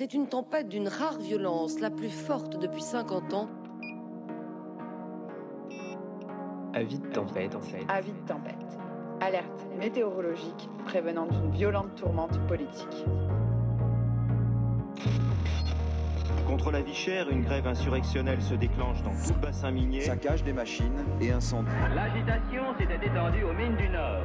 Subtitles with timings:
[0.00, 3.50] C'est une tempête d'une rare violence, la plus forte depuis 50 ans.
[6.72, 7.54] Avis de tempête.
[7.86, 8.78] Avis de tempête.
[9.20, 13.04] Alerte météorologique prévenant d'une violente tourmente politique.
[16.46, 20.00] Contre la vie chère, une grève insurrectionnelle se déclenche dans tout le bassin minier.
[20.00, 21.68] Saccage des machines et incendie.
[21.94, 24.24] L'agitation s'était étendue aux mines du Nord.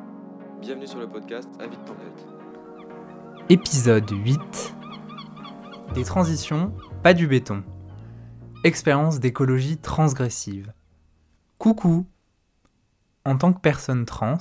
[0.71, 1.49] Bienvenue sur le podcast.
[3.49, 4.39] Épisode 8
[5.93, 7.65] Des transitions, pas du béton.
[8.63, 10.71] Expérience d'écologie transgressive.
[11.57, 12.05] Coucou
[13.25, 14.37] En tant que personne trans,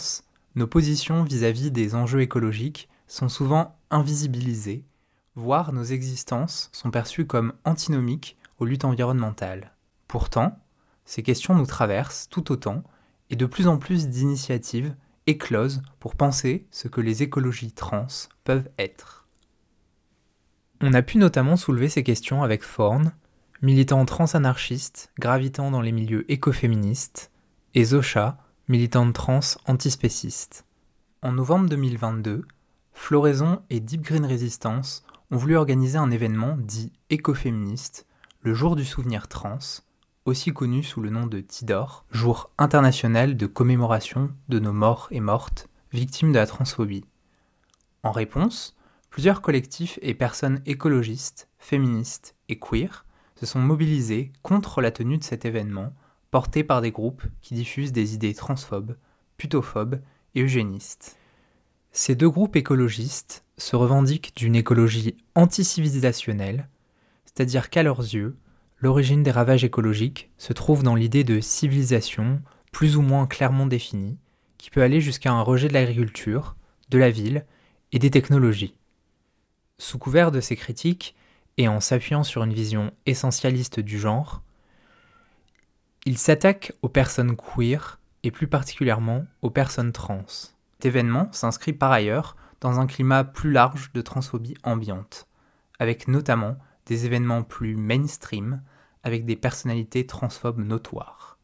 [0.54, 4.84] nos positions vis-à-vis des enjeux écologiques sont souvent invisibilisées,
[5.34, 9.72] voire nos existences sont perçues comme antinomiques aux luttes environnementales.
[10.06, 10.60] Pourtant,
[11.04, 12.84] ces questions nous traversent tout autant
[13.30, 14.94] et de plus en plus d'initiatives
[15.26, 18.06] éclosent pour penser ce que les écologies trans
[18.44, 19.26] peuvent être.
[20.80, 23.12] On a pu notamment soulever ces questions avec Forn,
[23.62, 27.30] militant trans-anarchiste gravitant dans les milieux écoféministes,
[27.74, 30.64] et Zosha, militante trans antispéciste.
[31.22, 32.46] En novembre 2022,
[32.92, 38.06] Floraison et Deep Green Resistance ont voulu organiser un événement dit écoféministe,
[38.42, 39.58] le jour du souvenir trans,
[40.24, 45.20] aussi connu sous le nom de Tidor, jour international de commémoration de nos morts et
[45.20, 47.04] mortes victimes de la transphobie.
[48.02, 48.76] En réponse,
[49.10, 53.04] plusieurs collectifs et personnes écologistes, féministes et queer
[53.36, 55.92] se sont mobilisés contre la tenue de cet événement
[56.30, 58.96] porté par des groupes qui diffusent des idées transphobes,
[59.36, 60.00] putophobes
[60.34, 61.16] et eugénistes.
[61.92, 66.68] Ces deux groupes écologistes se revendiquent d'une écologie anticivilisationnelle,
[67.24, 68.36] c'est-à-dire qu'à leurs yeux,
[68.80, 72.42] l'origine des ravages écologiques se trouve dans l'idée de civilisation
[72.72, 74.18] plus ou moins clairement définie,
[74.58, 76.56] qui peut aller jusqu'à un rejet de l'agriculture,
[76.88, 77.44] de la ville
[77.92, 78.74] et des technologies.
[79.78, 81.14] Sous couvert de ces critiques,
[81.56, 84.42] et en s'appuyant sur une vision essentialiste du genre,
[86.06, 90.24] il s'attaque aux personnes queer et plus particulièrement aux personnes trans.
[90.26, 95.26] Cet événement s'inscrit par ailleurs dans un climat plus large de transphobie ambiante,
[95.78, 98.62] avec notamment des événements plus mainstream
[99.02, 101.38] avec des personnalités transphobes notoires.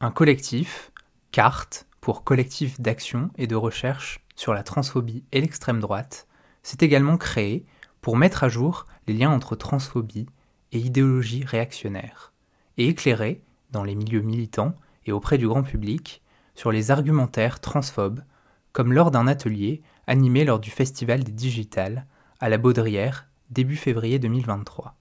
[0.00, 0.92] Un collectif,
[1.32, 1.70] CART,
[2.00, 6.28] pour collectif d'action et de recherche sur la transphobie et l'extrême droite,
[6.62, 7.64] s'est également créé
[8.00, 10.26] pour mettre à jour les liens entre transphobie
[10.72, 12.32] et idéologie réactionnaire,
[12.76, 14.74] et éclairer, dans les milieux militants
[15.06, 16.22] et auprès du grand public,
[16.54, 18.20] sur les argumentaires transphobes,
[18.72, 22.06] comme lors d'un atelier animé lors du Festival des Digitales
[22.40, 24.96] à la Baudrière début février 2023.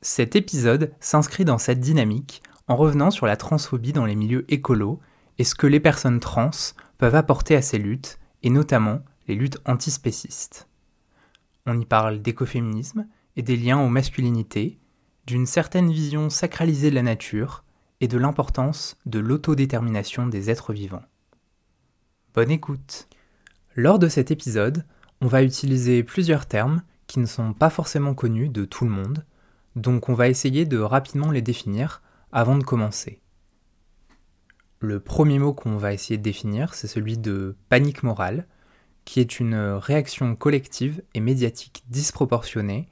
[0.00, 4.98] Cet épisode s'inscrit dans cette dynamique en revenant sur la transphobie dans les milieux écolos
[5.38, 6.50] et ce que les personnes trans
[6.96, 10.68] peuvent apporter à ces luttes, et notamment les luttes antispécistes.
[11.66, 13.06] On y parle d'écoféminisme
[13.36, 14.78] et des liens aux masculinités,
[15.26, 17.64] d'une certaine vision sacralisée de la nature
[18.00, 21.04] et de l'importance de l'autodétermination des êtres vivants.
[22.32, 23.06] Bonne écoute
[23.76, 24.86] Lors de cet épisode,
[25.20, 29.24] on va utiliser plusieurs termes qui ne sont pas forcément connus de tout le monde,
[29.74, 33.20] donc on va essayer de rapidement les définir avant de commencer.
[34.78, 38.46] Le premier mot qu'on va essayer de définir, c'est celui de panique morale,
[39.04, 42.88] qui est une réaction collective et médiatique disproportionnée,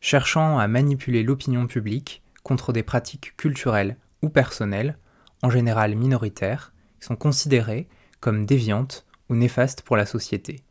[0.00, 4.98] cherchant à manipuler l'opinion publique contre des pratiques culturelles ou personnelles,
[5.44, 7.88] en général minoritaires, qui sont considérées
[8.18, 10.64] comme déviantes ou néfastes pour la société.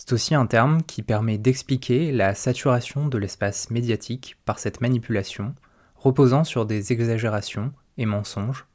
[0.00, 5.54] C'est aussi un terme qui permet d'expliquer la saturation de l'espace médiatique par cette manipulation,
[5.94, 8.66] reposant sur des exagérations et mensonges,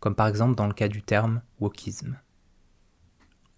[0.00, 2.18] comme par exemple dans le cas du terme wokisme.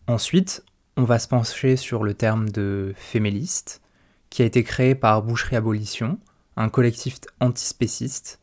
[0.07, 0.67] Ensuite,
[0.99, 3.81] on va se pencher sur le terme de féméliste,
[4.29, 6.19] qui a été créé par Boucherie Abolition,
[6.59, 8.39] un collectif antispéciste,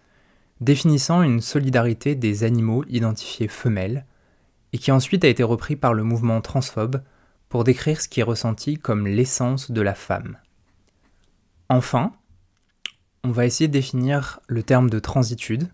[0.59, 4.07] définissant une solidarité des animaux identifiés femelles,
[4.73, 7.03] et qui ensuite a été repris par le mouvement transphobe
[7.51, 10.37] pour décrire ce qui est ressenti comme l'essence de la femme.
[11.67, 12.13] Enfin,
[13.25, 15.67] on va essayer de définir le terme de transitude,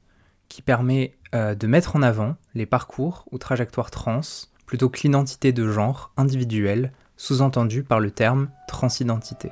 [0.49, 4.21] qui permet euh, de mettre en avant les parcours ou trajectoires trans
[4.65, 9.51] plutôt que l'identité de genre individuelle sous-entendue par le terme transidentité.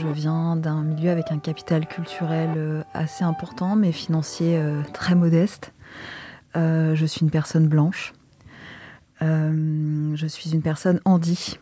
[0.00, 4.60] Je viens d'un milieu avec un capital culturel assez important, mais financier
[4.92, 5.72] très modeste.
[6.54, 8.14] je suis une personne blanche.
[9.20, 11.58] je suis une personne handi.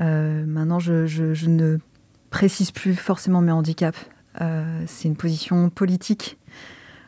[0.00, 1.78] maintenant, je, ne
[2.30, 3.98] précise plus forcément mes handicaps.
[4.86, 6.38] C'est une position politique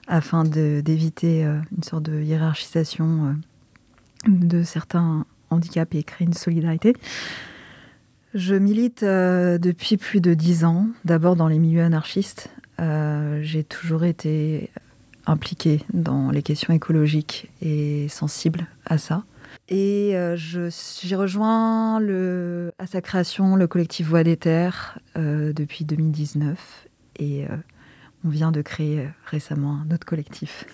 [0.09, 3.37] afin d'éviter une sorte de hiérarchisation
[4.27, 6.95] de certains handicaps et créer une solidarité.
[8.35, 12.51] Je milite euh, depuis plus de dix ans, d'abord dans les milieux anarchistes.
[12.81, 14.71] Euh, j'ai toujours été
[15.25, 19.23] impliquée dans les questions écologiques et sensible à ça.
[19.69, 22.01] Et euh, j'ai rejoint
[22.79, 26.89] à sa création le collectif Voix des Terres depuis 2019
[27.21, 27.47] et
[28.25, 30.67] on vient de créer récemment un autre collectif,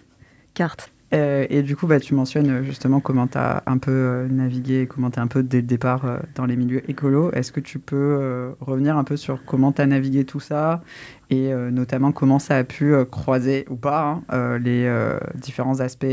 [0.54, 0.90] Carte.
[1.12, 4.28] Euh, et du coup, bah, tu mentionnes euh, justement comment tu as un peu euh,
[4.28, 7.32] navigué, comment tu un peu dès le départ dans les milieux écolos.
[7.32, 10.82] Est-ce que tu peux revenir un peu sur comment tu as navigué tout ça
[11.30, 14.90] et notamment comment ça a pu croiser ou pas hein, les
[15.34, 16.06] différents aspects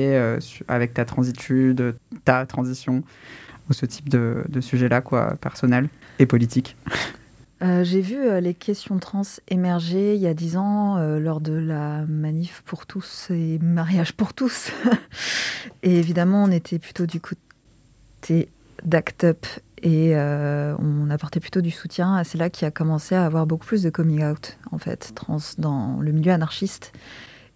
[0.68, 1.96] avec ta transitude,
[2.26, 3.04] ta transition
[3.70, 5.90] ou ce type de, de sujet-là, quoi, personnel
[6.20, 6.76] et politique?
[7.64, 11.42] Euh, j'ai vu euh, les questions trans émerger il y a dix ans euh, lors
[11.42, 14.72] de la manif pour tous et mariage pour tous.
[15.84, 18.50] et évidemment, on était plutôt du côté
[18.84, 19.46] d'Act Up
[19.84, 22.24] et on apportait plutôt du soutien.
[22.24, 25.38] C'est là qu'il a commencé à avoir beaucoup plus de coming out, en fait, trans
[25.60, 26.94] dans le milieu anarchiste.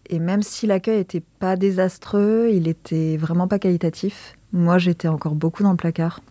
[0.08, 4.38] Et même si l'accueil n'était pas désastreux, il était vraiment pas qualitatif.
[4.54, 6.22] Moi, j'étais encore beaucoup dans le placard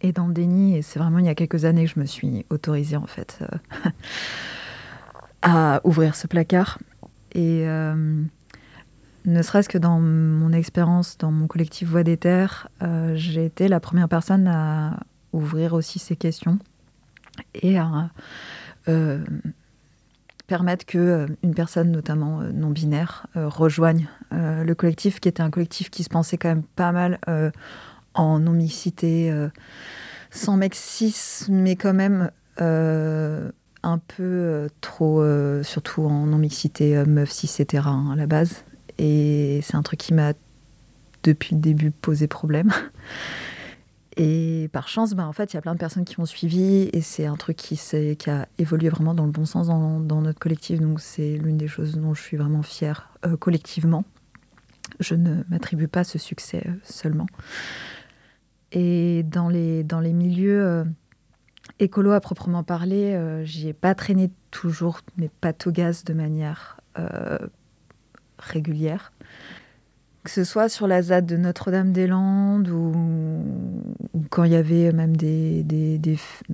[0.00, 0.76] et dans le déni.
[0.76, 3.38] Et c'est vraiment il y a quelques années que je me suis autorisée en fait
[3.42, 3.90] euh,
[5.42, 6.78] à ouvrir ce placard.
[7.32, 8.22] Et euh,
[9.24, 13.68] ne serait-ce que dans mon expérience dans mon collectif Voix des Terres, euh, j'ai été
[13.68, 15.00] la première personne à
[15.32, 16.58] ouvrir aussi ces questions
[17.54, 18.10] et à
[20.46, 26.04] permettre que une personne, notamment non binaire, rejoigne le collectif, qui était un collectif qui
[26.04, 27.18] se pensait quand même pas mal
[28.18, 29.48] en non-mixité, euh,
[30.30, 32.30] sans cis, mais quand même
[32.60, 33.50] euh,
[33.82, 35.22] un peu euh, trop,
[35.62, 37.84] surtout en non-mixité meuf cis etc.
[37.86, 38.64] Hein, à la base.
[38.98, 40.32] Et c'est un truc qui m'a
[41.22, 42.72] depuis le début posé problème.
[44.20, 46.90] Et par chance, bah, en fait, il y a plein de personnes qui ont suivi
[46.92, 50.40] et c'est un truc qui, qui a évolué vraiment dans le bon sens dans, notre
[50.40, 50.80] collectif.
[50.80, 54.04] Donc c'est l'une des choses dont je suis vraiment fière collectivement.
[54.98, 57.26] Je ne m'attribue pas ce succès seulement.
[58.72, 60.84] Et dans les, dans les milieux euh,
[61.78, 65.30] écolos à proprement parler, euh, j'y ai pas traîné toujours mes
[65.68, 67.38] gaz de manière euh,
[68.38, 69.12] régulière.
[70.24, 72.92] Que ce soit sur la ZAD de Notre-Dame-des-Landes ou,
[74.28, 75.64] quand il y avait même des,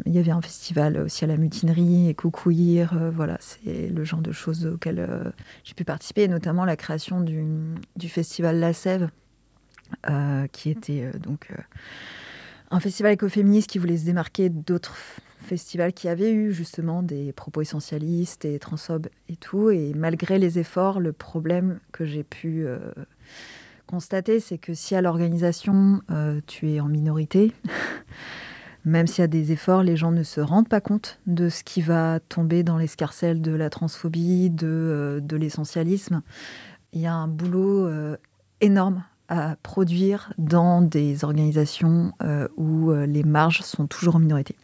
[0.06, 2.96] Il y avait un festival aussi à la mutinerie et Coucouir.
[3.12, 5.32] voilà, c'est le genre de choses auxquelles
[5.64, 7.42] j'ai pu participer, notamment la création du,
[8.08, 9.23] festival La Sève euh,
[10.52, 11.62] qui était euh, donc euh,
[12.70, 14.96] un festival écoféministe qui voulait se démarquer d'autres
[15.40, 19.70] festivals qui avaient eu justement des propos essentialistes et transphobes et tout.
[19.70, 22.66] Et malgré les efforts, le problème que j'ai pu
[23.86, 26.00] constater, c'est que si à l'organisation,
[26.46, 27.52] tu es en minorité,
[28.86, 31.62] même s'il y a des efforts, les gens ne se rendent pas compte de ce
[31.62, 36.22] qui va tomber dans l'escarcelle de la transphobie, de l'essentialisme.
[36.94, 37.86] Il y a un boulot
[38.62, 44.56] énorme à produire dans des organisations euh, où euh, les marges sont toujours en minorité.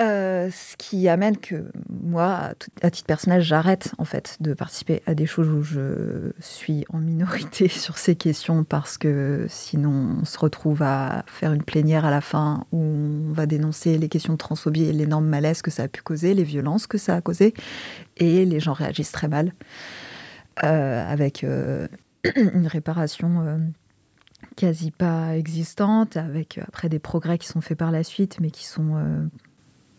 [0.00, 5.14] Euh, ce qui amène que moi, à titre personnel, j'arrête en fait de participer à
[5.14, 10.38] des choses où je suis en minorité sur ces questions parce que sinon on se
[10.38, 14.38] retrouve à faire une plénière à la fin où on va dénoncer les questions de
[14.38, 17.52] transphobie et l'énorme malaise que ça a pu causer, les violences que ça a causé
[18.16, 19.52] et les gens réagissent très mal
[20.56, 23.60] avec une réparation
[24.56, 28.50] quasi pas existante, avec euh, après des progrès qui sont faits par la suite, mais
[28.50, 29.24] qui sont, euh,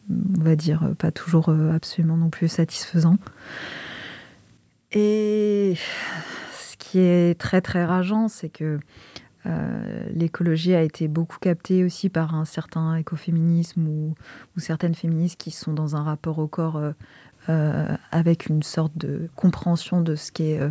[0.10, 3.18] on va dire, pas toujours euh, absolument non plus satisfaisants.
[4.92, 5.76] Et
[6.58, 8.80] ce qui est très très rageant, c'est que
[10.14, 14.16] l'écologie a été beaucoup captée aussi par un certain écoféminisme ou,
[14.56, 16.80] certaines féministes qui sont dans un rapport au corps
[17.50, 20.62] avec une sorte de compréhension de ce qui est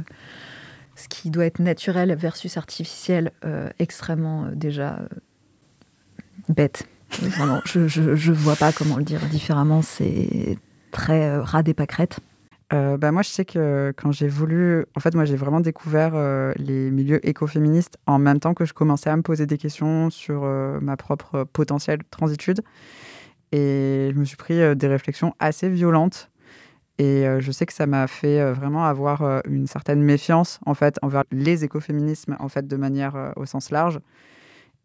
[0.95, 5.09] ce qui doit être naturel versus artificiel, euh, extrêmement euh, déjà euh,
[6.49, 6.87] bête.
[7.21, 9.83] Vraiment, je, ne vois pas comment le dire différemment.
[9.83, 10.57] C'est
[10.93, 12.21] très ras des pâquerettes.
[12.71, 16.15] bah moi, je sais que quand j'ai voulu, en fait, moi, j'ai vraiment découvert
[16.57, 20.45] les milieux écoféministes en même temps que je commençais à me poser des questions sur
[20.81, 22.63] ma propre potentielle transitude.
[23.53, 26.32] Et je me suis pris des réflexions assez violentes
[27.03, 31.25] Et je sais que ça m'a fait vraiment avoir une certaine méfiance en fait envers
[31.33, 33.99] les écoféminismes en fait de manière au sens large.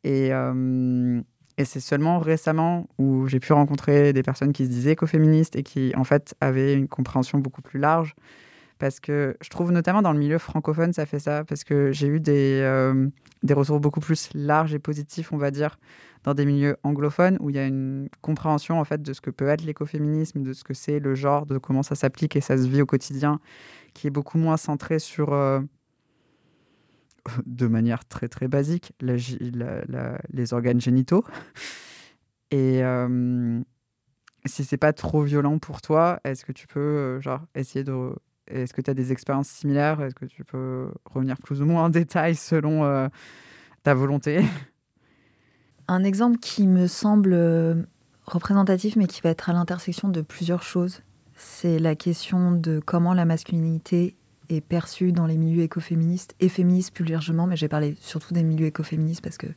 [0.04, 0.32] Et,
[1.58, 5.62] et c'est seulement récemment où j'ai pu rencontrer des personnes qui se disaient écoféministes et
[5.62, 8.16] qui en fait avaient une compréhension beaucoup plus large.
[8.80, 11.44] Parce que je trouve notamment dans le milieu francophone, ça fait ça.
[11.44, 12.64] Parce que j'ai eu des,
[13.44, 15.78] des retours beaucoup plus larges et positifs, on va dire,
[16.24, 19.30] dans des milieux anglophones où il y a une compréhension en fait de ce que
[19.30, 22.58] peut être l'écoféminisme, de ce que c'est le genre, de comment ça s'applique et ça
[22.58, 23.40] se vit au quotidien,
[23.94, 25.60] qui est beaucoup moins centré sur, euh,
[27.46, 31.24] de manière très très basique, les organes génitaux.
[32.52, 33.60] Et euh,
[34.46, 38.14] si c'est pas trop violent pour toi, est-ce que tu peux euh, genre essayer de
[38.48, 40.02] est-ce que tu as des expériences similaires?
[40.02, 43.10] Est-ce que tu peux revenir plus ou moins en détail selon
[43.84, 44.42] ta volonté?
[45.88, 47.76] Un exemple qui me semble euh,
[48.26, 51.02] représentatif, mais qui va être à l'intersection de plusieurs choses,
[51.36, 54.16] c'est la question de comment la masculinité
[54.50, 58.44] est perçue dans les milieux écoféministes et féministes plus largement, mais j'ai parlé surtout des
[58.44, 59.48] milieux écoféministes parce que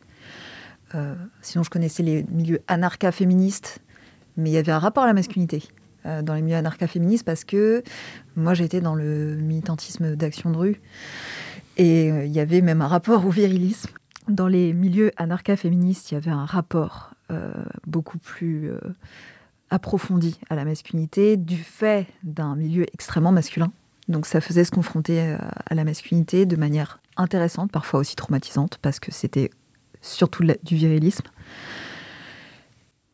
[0.95, 3.81] euh, sinon je connaissais les milieux anarcha-féministes,
[4.37, 5.63] mais il y avait un rapport à la masculinité
[6.07, 7.83] euh, dans les milieux anarcha-féministes parce que
[8.37, 10.81] moi j'étais dans le militantisme d'action de rue
[11.77, 13.91] et il y avait même un rapport au virilisme
[14.29, 17.53] dans les milieux anarcha-féministes, il y avait un rapport euh,
[17.87, 18.79] beaucoup plus euh,
[19.71, 23.73] approfondi à la masculinité du fait d'un milieu extrêmement masculin.
[24.09, 28.79] Donc ça faisait se confronter euh, à la masculinité de manière intéressante, parfois aussi traumatisante,
[28.83, 29.51] parce que c'était
[30.01, 31.27] surtout du virilisme.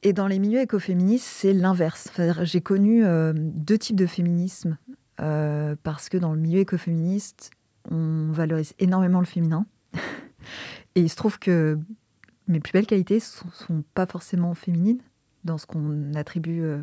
[0.03, 2.11] Et dans les milieux écoféministes, c'est l'inverse.
[2.43, 3.03] J'ai connu
[3.35, 4.79] deux types de féminisme,
[5.17, 7.51] parce que dans le milieu écoféministe,
[7.91, 9.67] on valorise énormément le féminin.
[10.97, 11.79] Et il se trouve que
[12.49, 15.00] mes plus belles qualités sont, sont pas forcément féminines
[15.45, 16.83] dans ce qu'on attribue euh,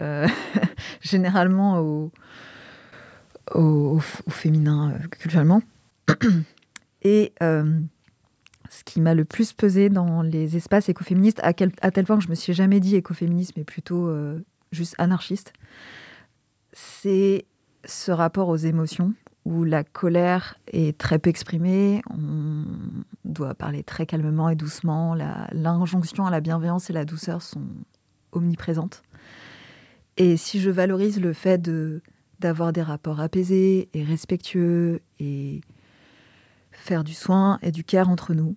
[0.00, 0.26] euh,
[1.02, 2.10] généralement au,
[3.54, 3.98] au,
[4.30, 5.60] féminin euh, culturellement.
[7.02, 11.70] Et ce qui m'a le plus pesé dans les espaces écoféministes, à, tel
[12.04, 14.12] point que je me suis jamais dit écoféministe, mais plutôt
[14.72, 15.52] juste anarchiste,
[16.72, 17.46] c'est
[17.84, 19.14] ce rapport aux émotions
[19.48, 22.64] où la colère est très peu exprimée, on
[23.24, 25.14] doit parler très calmement et doucement,
[25.52, 27.64] l'injonction à la bienveillance et la douceur sont
[28.32, 29.02] omniprésentes.
[30.18, 31.62] Et si je valorise le fait
[32.40, 35.62] d'avoir des rapports apaisés et respectueux et
[36.70, 38.54] faire du soin et du care entre nous,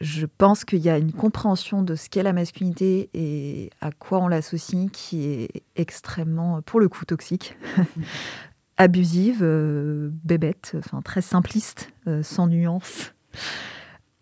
[0.00, 4.18] je pense qu'il y a une compréhension de ce qu'est la masculinité et à quoi
[4.18, 7.56] on l'associe qui est extrêmement, pour le coup, toxique.
[8.82, 13.14] abusive, euh, bébête, enfin très simpliste, euh, sans nuance,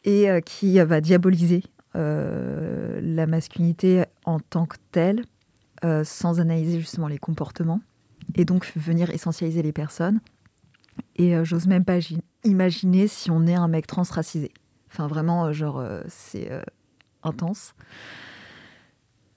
[0.05, 5.25] et euh, qui va diaboliser la masculinité en tant que telle,
[6.05, 7.81] sans analyser justement les comportements,
[8.37, 10.21] et donc venir essentialiser les personnes.
[11.17, 11.99] Et j'ose même pas
[12.45, 14.53] imaginer si on est un mec transracisé.
[14.89, 16.49] Enfin vraiment, genre, c'est
[17.25, 17.75] intense.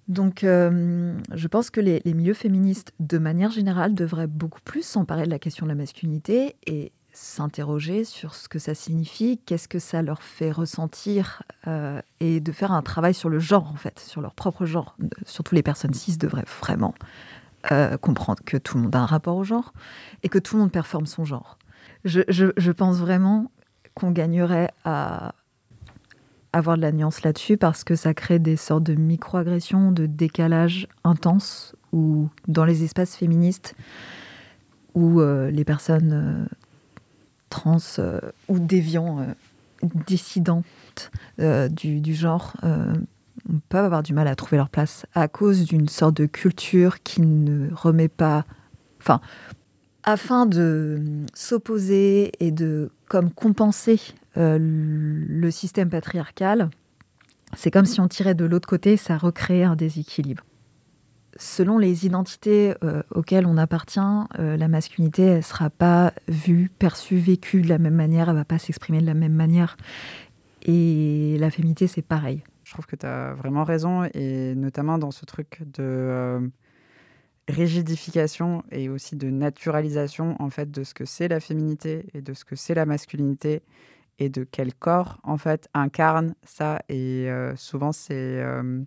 [0.07, 5.25] Donc, euh, je pense que les, milieux féministes, de manière générale, devraient beaucoup plus s'emparer
[5.25, 9.79] de la question de la masculinité et s'interroger sur ce que ça signifie, qu'est-ce que
[9.79, 13.99] ça leur fait ressentir, euh, et de faire un travail sur le genre, en fait,
[13.99, 14.97] sur leur propre genre.
[15.25, 16.95] Surtout les personnes cis devraient vraiment
[17.71, 19.73] euh, comprendre que tout le monde a un rapport au genre
[20.23, 21.59] et que tout le monde performe son genre.
[22.03, 23.51] je pense vraiment
[23.93, 25.35] qu'on gagnerait à
[26.53, 30.87] avoir de la nuance là-dessus parce que ça crée des sortes de micro-agressions, de décalage
[31.03, 33.75] intense ou dans les espaces féministes
[34.93, 36.55] où euh, les personnes euh,
[37.49, 39.25] trans euh, ou déviants,
[40.07, 40.65] dissidentes
[41.37, 42.55] du, du, genre
[43.67, 47.21] peuvent avoir du mal à trouver leur place à cause d'une sorte de culture qui
[47.21, 48.45] ne remet pas...
[49.01, 49.19] Enfin,
[50.03, 51.01] afin de
[51.33, 53.99] s'opposer et de comme compenser
[54.37, 56.69] euh, le système patriarcal,
[57.55, 60.43] c'est comme si on tirait de l'autre côté, ça recréait un déséquilibre.
[61.37, 63.99] Selon les identités euh, auxquelles on appartient,
[64.39, 68.45] euh, la masculinité ne sera pas vue, perçue, vécue de la même manière, elle va
[68.45, 69.77] pas s'exprimer de la même manière.
[70.61, 72.43] Et la féminité, c'est pareil.
[72.63, 76.49] Je trouve que tu as vraiment raison, et notamment dans ce truc de
[77.47, 82.33] rigidification et aussi de naturalisation en fait de ce que c'est la féminité et de
[82.33, 83.61] ce que c'est la masculinité
[84.29, 88.81] de quel corps en fait incarne ça et euh, souvent c'est euh,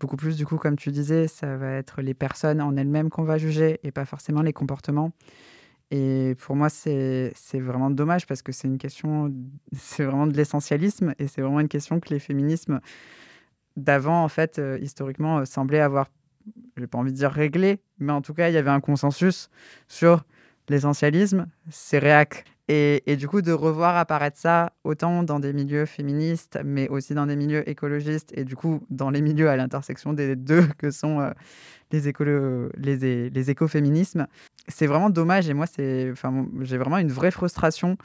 [0.00, 3.24] beaucoup plus du coup comme tu disais ça va être les personnes en elles-mêmes qu'on
[3.24, 5.12] va juger et pas forcément les comportements
[5.90, 9.32] et pour moi c'est vraiment dommage parce que c'est une question
[9.72, 12.80] c'est vraiment de l'essentialisme et c'est vraiment une question que les féminismes
[13.76, 16.08] d'avant en fait euh, historiquement semblaient avoir
[16.76, 19.50] j'ai pas envie de dire réglé, mais en tout cas, il y avait un consensus
[19.86, 20.24] sur
[20.68, 22.44] l'essentialisme, c'est réac.
[22.70, 27.24] Et, du coup, de revoir apparaître ça autant dans des milieux féministes, mais aussi dans
[27.24, 31.20] des milieux écologistes, et du coup, dans les milieux à l'intersection des deux que sont
[31.20, 34.26] euh, les, écoféminismes,
[34.68, 35.48] c'est vraiment dommage.
[35.48, 37.96] Et moi, j'ai vraiment une vraie frustration.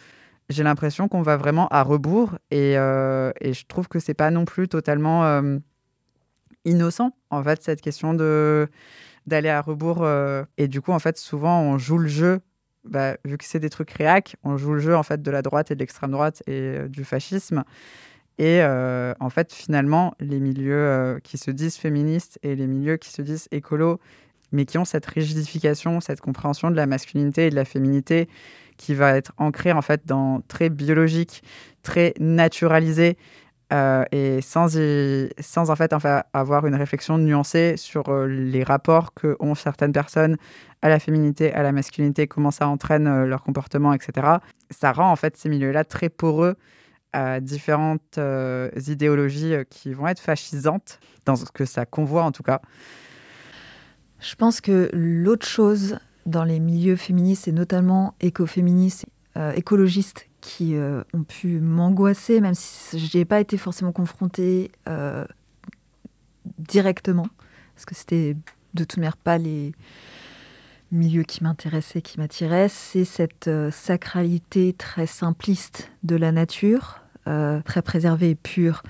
[0.47, 4.45] J'ai l'impression qu'on va vraiment à rebours, et, euh, je trouve que c'est pas non
[4.45, 5.57] plus totalement euh,
[6.63, 10.07] innocent, en fait, cette question d'aller à rebours.
[10.57, 12.39] Et du coup, en fait, souvent, on joue le jeu
[12.85, 15.41] bah, vu que c'est des trucs réac, on joue le jeu en fait de la
[15.41, 17.63] droite et de l'extrême droite et euh, du fascisme.
[18.39, 22.97] Et euh, en fait, finalement, les milieux euh, qui se disent féministes et les milieux
[22.97, 23.99] qui se disent écolos,
[24.51, 28.27] mais qui ont cette rigidification, cette compréhension de la masculinité et de la féminité
[28.77, 31.43] qui va être ancrée en fait dans très biologique,
[31.83, 33.17] très naturalisé,
[33.73, 35.95] euh, et sans, en fait
[36.33, 40.37] avoir une réflexion nuancée sur euh, les rapports que ont certaines personnes
[40.83, 44.27] à la féminité, à la masculinité, comment ça entraîne euh, leur comportement, etc.
[44.69, 46.55] Ça rend en fait ces milieux-là très poreux
[47.13, 48.19] à différentes
[48.87, 52.59] idéologies qui vont être fascisantes, dans ce que ça convoit en tout cas.
[54.19, 59.05] Je pense que l'autre chose dans les milieux féministes et notamment écoféministes,
[59.55, 64.71] écologistes qui euh, ont pu m'angoisser, même si je n'y ai pas été forcément confrontée
[64.89, 65.25] euh,
[66.59, 67.27] directement,
[67.73, 68.35] parce que c'était
[68.73, 69.73] de toute manière pas les
[70.91, 77.81] milieux qui m'intéressaient, qui m'attiraient, c'est cette euh, sacralité très simpliste de la nature, très
[77.81, 78.83] préservée et pure,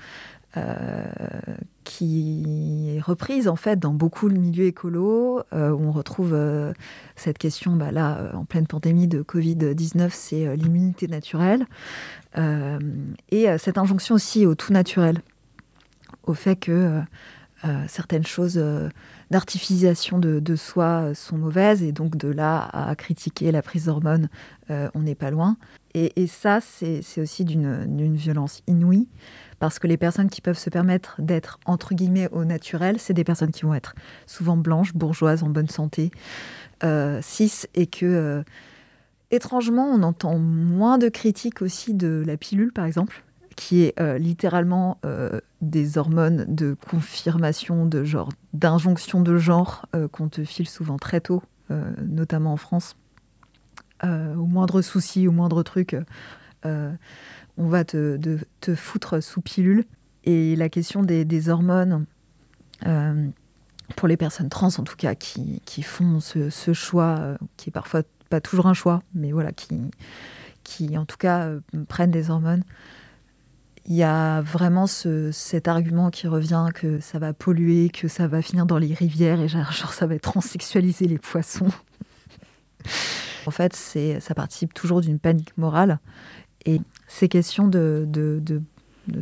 [1.84, 6.72] qui est reprise en fait dans beaucoup de milieux écolos, euh, où on retrouve euh,
[7.16, 11.66] cette question, bah, là, en pleine pandémie de Covid-19, c'est l'immunité naturelle,
[13.30, 15.20] et cette injonction aussi au tout naturel,
[16.24, 17.00] au fait que
[17.86, 18.60] certaines choses
[19.30, 24.28] d'artificialisation de, soi sont mauvaises, et donc de là à critiquer la prise d'hormones,
[24.68, 25.56] on n'est pas loin.
[25.94, 29.06] Et ça, c'est aussi d'une violence inouïe
[29.64, 33.24] parce que les personnes qui peuvent se permettre d'être entre guillemets au naturel, c'est des
[33.24, 33.94] personnes qui vont être
[34.26, 36.10] souvent blanches, bourgeoises, en bonne santé,
[36.82, 38.42] euh, cis, et que euh,
[39.30, 43.24] étrangement, on entend moins de critiques aussi de la pilule, par exemple,
[43.56, 50.28] qui est euh, littéralement euh, des hormones de confirmation de genre, d'injonction de genre qu'on
[50.28, 51.42] te file souvent très tôt,
[52.02, 52.96] notamment en France.
[54.02, 55.96] au moindre souci, au moindre truc
[57.56, 58.18] on va te,
[58.60, 59.84] te, foutre sous pilule.
[60.24, 62.06] Et la question des, hormones,
[62.86, 63.28] euh,
[63.96, 68.02] pour les personnes trans en tout cas, qui, font ce, choix, euh, qui est parfois
[68.30, 69.90] pas toujours un choix, mais voilà, qui,
[70.64, 72.64] qui en tout cas euh, prennent des hormones,
[73.86, 78.40] il y a vraiment cet argument qui revient que ça va polluer, que ça va
[78.40, 81.68] finir dans les rivières et genre, ça va transsexualiser les poissons.
[83.46, 85.98] en fait, ça participe toujours d'une panique morale
[86.64, 86.80] et
[87.14, 88.62] ces questions de, de,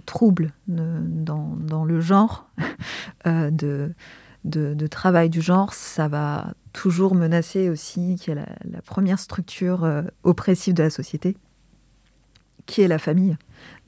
[0.07, 2.49] troubles dans, dans, le genre,
[3.27, 3.93] euh, de,
[4.45, 9.85] de, travail du genre, ça va toujours menacer aussi qui est la, la première structure
[9.85, 11.37] euh, oppressive de la société,
[12.65, 13.37] qui est la famille.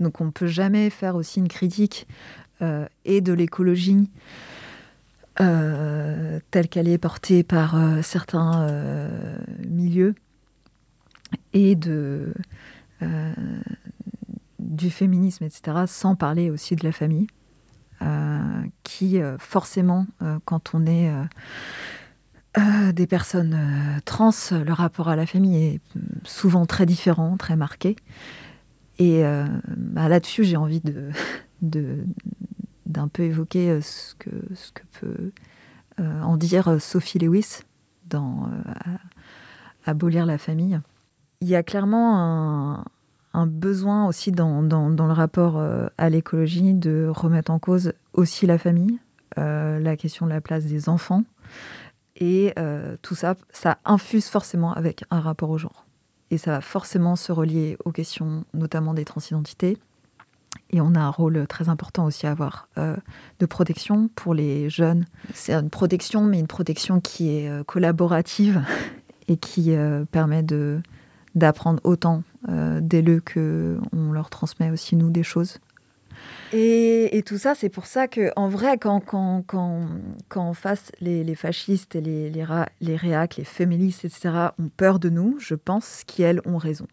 [0.01, 2.07] Donc on ne peut jamais faire aussi une critique
[2.61, 4.11] euh, et de l'écologie
[5.37, 8.69] telle qu'elle est portée par certains
[9.67, 10.15] milieux
[11.53, 12.33] et de
[13.03, 13.33] euh,
[14.59, 17.27] du féminisme, etc., sans parler aussi de la famille,
[18.03, 21.13] euh, qui forcément, euh, quand on est
[22.93, 23.59] des personnes
[24.05, 25.81] trans, le rapport à la famille est
[26.23, 27.97] souvent très différent, très marqué.
[28.99, 29.25] Et
[29.77, 30.81] bah, là-dessus, j'ai envie
[31.63, 35.33] d'un peu évoquer ce que, ce que peut
[35.99, 37.63] en dire Sophie Lewis
[38.09, 38.49] dans
[39.85, 40.81] Abolir la famille.
[41.45, 42.87] Il y a clairement
[43.35, 48.47] un, besoin aussi dans, dans, le rapport euh, à l'écologie de remettre en cause aussi
[48.47, 48.99] la famille,
[49.37, 51.23] euh, la question de la place des enfants.
[52.17, 55.85] Et euh, tout ça, ça infuse forcément avec un rapport au genre.
[56.31, 59.77] Et ça va forcément se relier aux questions notamment des transidentités.
[60.71, 65.05] Et on a un rôle très important aussi à avoir de protection pour les jeunes.
[65.35, 68.65] C'est une protection, mais une protection qui est collaborative
[69.29, 69.77] et qui
[70.11, 70.81] permet de,
[71.35, 75.59] d'apprendre autant euh, dès le que on leur transmet aussi nous des choses.
[76.53, 79.89] Et, tout ça, c'est pour ça que, en vrai, quand, quand, quand,
[80.29, 82.47] quand en face les, fascistes et les, les,
[82.81, 86.87] les réacs, les féministes, etc., ont peur de nous, je pense qu'elles ont raison.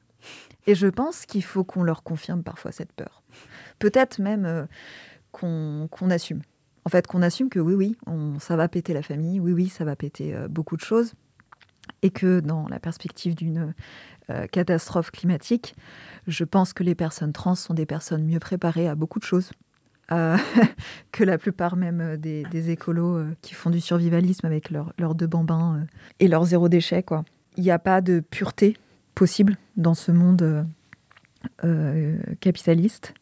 [0.68, 3.24] Et je pense qu'il faut qu'on leur confirme parfois cette peur.
[3.80, 4.66] Peut-être même euh,
[5.32, 6.42] qu'on assume.
[6.86, 9.70] En fait, qu'on assume que oui, oui, on, ça va péter la famille, oui, oui,
[9.70, 11.14] ça va péter euh, beaucoup de choses,
[12.02, 13.74] et que dans la perspective d'une
[14.30, 15.76] euh, catastrophe climatique,
[16.28, 19.52] je pense que les personnes trans sont des personnes mieux préparées à beaucoup de choses.
[20.12, 20.38] euh,
[21.12, 25.28] que la plupart même des, des écolos euh, qui font du survivalisme avec leurs deux
[25.28, 25.86] bambins euh,
[26.20, 27.04] et leur zéro déchet.
[27.58, 28.78] Il n'y a pas de pureté
[29.16, 30.64] possible dans ce monde euh,
[31.64, 33.14] euh, capitaliste.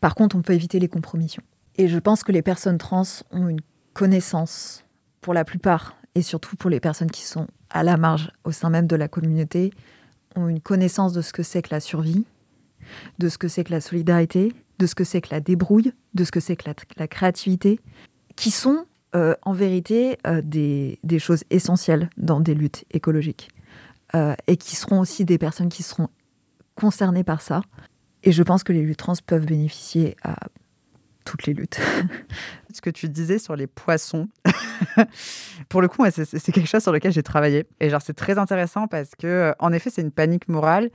[0.00, 1.42] Par contre, on peut éviter les compromissions.
[1.76, 3.60] Et je pense que les personnes trans ont une
[3.94, 4.84] connaissance,
[5.20, 8.68] pour la plupart, et surtout pour les personnes qui sont à la marge au sein
[8.68, 9.72] même de la communauté,
[10.36, 12.24] ont une connaissance de ce que c'est que la survie,
[13.18, 16.24] de ce que c'est que la solidarité, de ce que c'est que la débrouille, de
[16.24, 17.80] ce que c'est que la, créativité,
[18.36, 23.48] qui sont euh, en vérité euh, des, des choses essentielles dans des luttes écologiques.
[24.14, 26.08] Euh, et qui seront aussi des personnes qui seront
[26.74, 27.62] concernées par ça.
[28.24, 30.36] Et je pense que les luttes trans peuvent bénéficier à
[31.24, 31.80] toutes les luttes.
[32.72, 34.28] Ce que tu disais sur les poissons,
[35.68, 37.66] pour le coup, c'est quelque chose sur lequel j'ai travaillé.
[37.80, 40.90] Et genre, c'est très intéressant parce que, euh, en effet, c'est une panique morale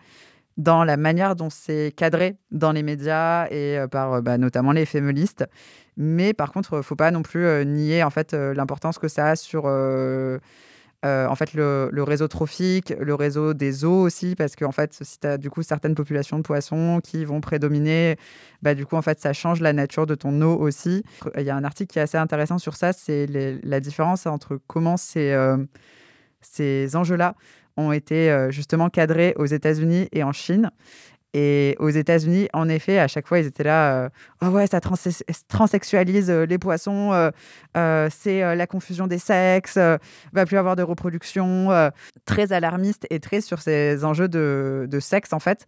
[0.57, 4.71] dans la manière dont c'est cadré dans les médias et euh, par euh, bah, notamment
[4.71, 5.45] les féministes.
[5.97, 9.63] Mais par contre, faut pas non plus nier en fait l'importance que ça a sur
[11.03, 15.19] en fait le, réseau trophique, le réseau des eaux aussi, parce que en fait, si
[15.19, 18.17] tu as du coup certaines populations de poissons qui vont prédominer,
[18.62, 21.03] bah, du coup en fait ça change la nature de ton eau aussi.
[21.38, 23.27] Il y a un article qui est assez intéressant sur ça, c'est
[23.63, 25.57] la différence entre comment ces, euh,
[26.41, 27.36] ces enjeux-là
[27.77, 30.71] ont été euh, justement cadrés aux États-Unis et en Chine.
[31.33, 34.05] Et aux États-Unis, en effet, à chaque fois, ils étaient là.
[34.05, 34.09] euh,
[34.41, 34.95] Ah ouais, ça trans-
[35.49, 37.11] transsexualise euh, les poissons.
[37.13, 37.29] euh,
[37.75, 39.77] euh, c'est la confusion des sexes.
[39.77, 41.69] va plus avoir de reproduction.
[42.25, 45.65] très alarmiste et très sur ces enjeux de, sexe en fait.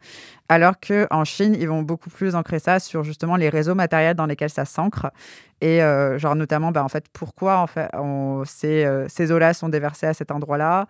[0.50, 4.16] Alors que en Chine, ils vont beaucoup plus ancrer ça sur justement les réseaux matériels
[4.16, 5.12] dans lesquels ça s'ancre.
[5.62, 5.80] Et
[6.18, 7.90] genre notamment, bah, en fait, pourquoi en fait
[8.46, 10.88] ces, ces eaux-là sont déversées à cet endroit-là?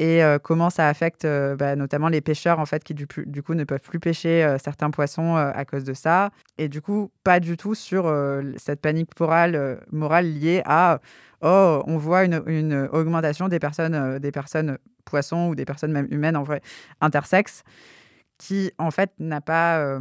[0.00, 3.54] Et euh, comment ça affecte euh, bah, notamment les pêcheurs en fait qui du, coup
[3.54, 6.30] ne peuvent plus pêcher euh, certains poissons à cause de ça.
[6.56, 8.12] Et du coup pas du tout sur
[8.56, 11.00] cette panique morale, morale liée à
[11.42, 16.36] oh on voit une, augmentation des personnes des personnes poissons ou des personnes même humaines
[16.36, 16.62] en vrai
[17.02, 17.62] intersexes
[18.38, 19.98] qui en fait n'a pas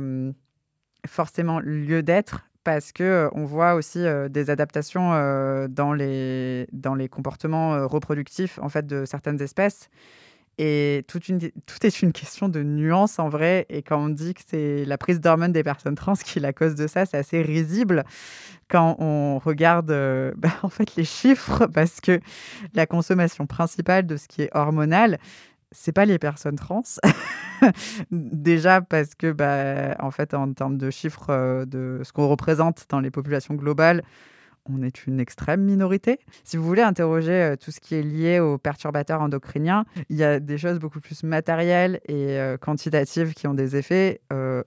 [1.06, 5.10] forcément lieu d'être parce que on voit aussi des adaptations
[5.68, 9.90] dans les dans les comportements reproductifs en fait de certaines espèces.
[10.62, 13.66] Et toute une, tout est une question de nuance en vrai.
[13.70, 16.54] Et quand on dit que c'est la prise d'hormones des personnes trans qui est la
[16.54, 18.04] cause de ça c'est assez risible.
[18.68, 19.88] Quand on regarde
[20.38, 22.20] bah, en fait les chiffres parce que
[22.76, 25.18] la consommation principale de ce qui est hormonal
[25.72, 26.84] c'est pas les personnes trans.
[28.12, 32.86] Déjà parce que, bah, en fait, en termes de chiffres euh, de ce qu'on représente
[32.90, 34.04] dans les populations globales,
[34.66, 36.20] on est une extrême minorité.
[36.44, 40.24] Si vous voulez interroger euh, tout ce qui est lié aux perturbateurs endocriniens, il y
[40.24, 44.22] a des choses beaucoup plus matérielles et euh, quantitatives qui ont des effets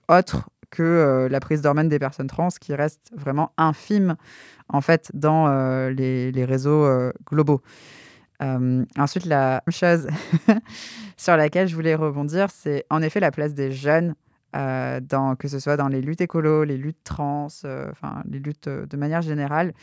[0.09, 4.15] autres que la prise d'hormones des personnes trans qui reste vraiment infime
[4.69, 5.47] en fait dans
[5.89, 6.89] les, réseaux
[7.27, 7.61] globaux.
[8.43, 10.07] Euh, ensuite, la chose
[11.17, 14.15] sur laquelle je voulais rebondir, c'est en effet la place des jeunes,
[14.55, 14.99] euh,
[15.39, 18.97] que ce soit dans les luttes écolo, les luttes trans, euh, enfin les luttes de
[18.97, 19.73] manière générale.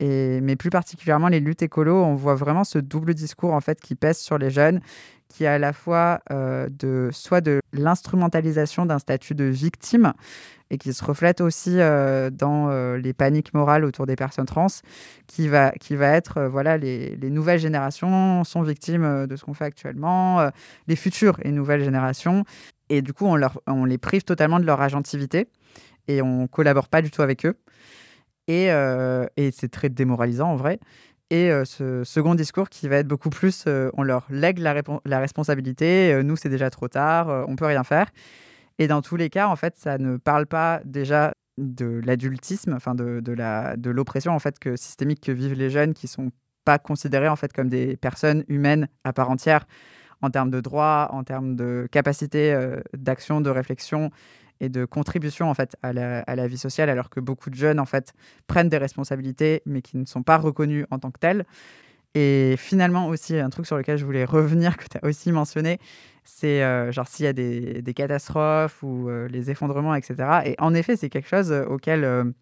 [0.00, 3.80] Et, mais plus particulièrement les luttes écolo, on voit vraiment ce double discours en fait
[3.80, 4.80] qui pèse sur les jeunes,
[5.28, 10.12] qui est à la fois euh, de soit de l'instrumentalisation d'un statut de victime
[10.70, 14.68] et qui se reflète aussi euh, dans euh, les paniques morales autour des personnes trans,
[15.26, 19.54] qui va, qui va être, voilà, les, les nouvelles générations sont victimes de ce qu'on
[19.54, 20.48] fait actuellement,
[20.86, 22.44] les futures et nouvelles générations,
[22.88, 25.48] et du coup, on, leur, on les prive totalement de leur agentivité,
[26.06, 27.56] et on collabore pas du tout avec eux,
[28.50, 30.80] et, euh, et c'est très démoralisant en vrai.
[31.30, 35.18] Et euh, ce second discours qui va être beaucoup plus, euh, on leur lègue la,
[35.20, 38.10] responsabilité, nous c'est déjà trop tard, on peut rien faire.
[38.80, 42.96] Et dans tous les cas, en fait, ça ne parle pas déjà de l'adultisme, enfin
[42.96, 46.32] de, l'oppression en fait que systémique que vivent les jeunes qui sont
[46.64, 49.66] pas considérés en fait comme des personnes humaines à part entière
[50.22, 52.58] en termes de droits, en termes de capacité
[52.94, 54.10] d'action, de réflexion
[54.60, 57.54] et de contribution en fait à la, à la vie sociale, alors que beaucoup de
[57.54, 58.12] jeunes en fait
[58.46, 61.44] prennent des responsabilités mais qui ne sont pas reconnus en tant que tels.
[62.14, 65.78] Et finalement aussi, un truc sur lequel je voulais revenir, que tu as aussi mentionné,
[66.24, 70.40] c'est euh, genre s'il y a des, des catastrophes ou euh, les effondrements, etc.
[70.44, 72.34] Et en effet, c'est quelque chose euh, auquel,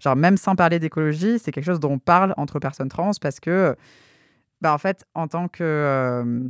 [0.00, 3.40] genre même sans parler d'écologie, c'est quelque chose dont on parle entre personnes trans parce
[3.40, 3.76] que,
[4.60, 6.48] bah, en fait, en tant que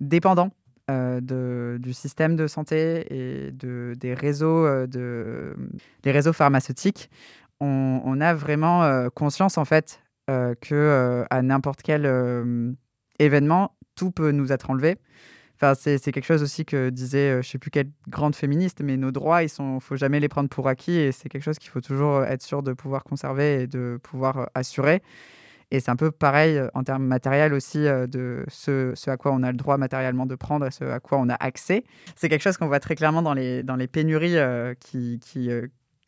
[0.00, 0.50] dépendant
[0.88, 5.56] euh, de, du système de santé et de, des réseaux, euh, de,
[6.04, 7.10] les réseaux pharmaceutiques,
[7.58, 12.06] on, a vraiment euh, conscience en fait euh, que à n'importe quel
[13.18, 14.96] événement, tout peut nous être enlevé.
[15.56, 19.10] Enfin, c'est quelque chose aussi que disait, je sais plus quelle grande féministe, mais nos
[19.10, 21.80] droits, il ne faut jamais les prendre pour acquis et c'est quelque chose qu'il faut
[21.80, 25.02] toujours être sûr de pouvoir conserver et de pouvoir assurer.
[25.70, 29.32] Et c'est un peu pareil euh, en termes matériels aussi euh, de ce, à quoi
[29.32, 31.84] on a le droit matériellement de prendre et ce à quoi on a accès.
[32.14, 34.74] C'est quelque chose qu'on voit très clairement dans les, pénuries euh,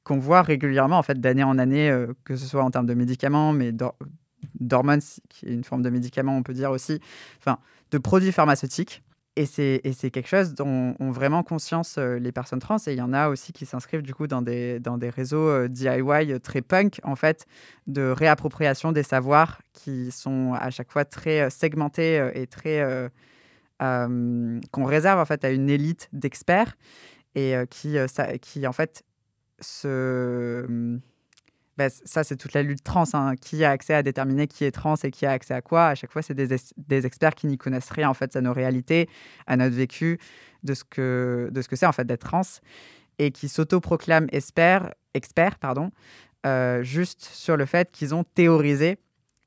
[0.04, 1.94] qu'on voit régulièrement en fait d'année en année,
[2.24, 3.96] que ce soit en termes de médicaments, mais d'hor-
[4.60, 7.00] d'hormones, qui est une forme de médicament, on peut dire aussi,
[7.38, 7.58] enfin,
[7.90, 9.02] de produits pharmaceutiques.
[9.38, 12.78] Et c'est, quelque chose dont ont vraiment conscience les personnes trans.
[12.88, 15.68] Et il y en a aussi qui s'inscrivent du coup dans des, dans des réseaux
[15.68, 17.46] DIY très punk, en fait,
[17.86, 23.10] de réappropriation des savoirs qui sont à chaque fois très segmentés et très.
[23.78, 26.76] qu'on réserve en fait à une élite d'experts
[27.36, 27.96] et qui,
[28.40, 29.04] qui en fait
[29.60, 30.98] se.
[31.78, 33.04] Ben, ça, c'est toute la lutte trans.
[33.14, 33.34] hein.
[33.36, 35.94] Qui a accès à déterminer qui est trans et qui a accès à quoi À
[35.94, 38.52] chaque fois, c'est des, es- des experts qui n'y connaissent rien en fait à nos
[38.52, 39.08] réalités,
[39.46, 40.18] à notre vécu,
[40.64, 42.42] de ce que, ce c'est en fait d'être trans
[43.20, 45.90] et qui s'autoproclament experts, experts pardon,
[46.46, 48.98] euh, juste sur le fait qu'ils ont théorisé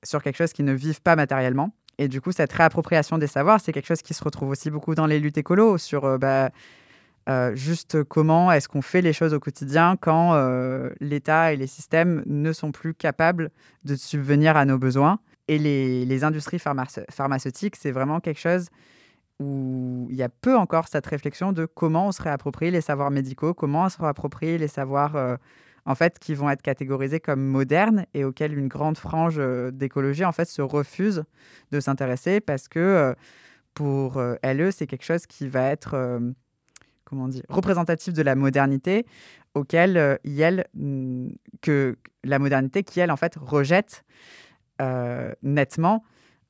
[0.04, 1.72] sur quelque chose qu'ils ne vivent pas matériellement.
[1.98, 4.96] Et du coup, cette réappropriation des savoirs, c'est quelque chose qui se retrouve aussi beaucoup
[4.96, 6.50] dans les luttes écolo, sur euh, bah,
[7.32, 11.68] euh, juste comment est-ce qu'on fait les choses au quotidien quand euh, l'État et les
[11.68, 13.52] systèmes ne sont plus capables
[13.86, 15.20] de subvenir à nos besoins.
[15.48, 18.68] Et les, les industries pharmace- pharmaceutiques, c'est vraiment quelque chose
[19.40, 23.12] où il y a peu encore cette réflexion de comment on se réapproprie les savoirs
[23.12, 25.36] médicaux, comment on se réapproprie les savoirs euh,
[25.86, 29.42] en fait qui vont être catégorisés comme modernes et auxquels une grande frange
[29.74, 31.24] d'écologie en fait se refuse
[31.72, 33.16] de s'intéresser parce que
[33.74, 35.96] pour euh, LE c'est quelque chose qui va être
[37.12, 39.06] comment représentatif de la modernité
[39.54, 40.18] auquel euh,
[40.74, 41.28] mm,
[41.62, 44.04] que la modernité qui elle en fait rejette
[44.82, 46.04] euh, nettement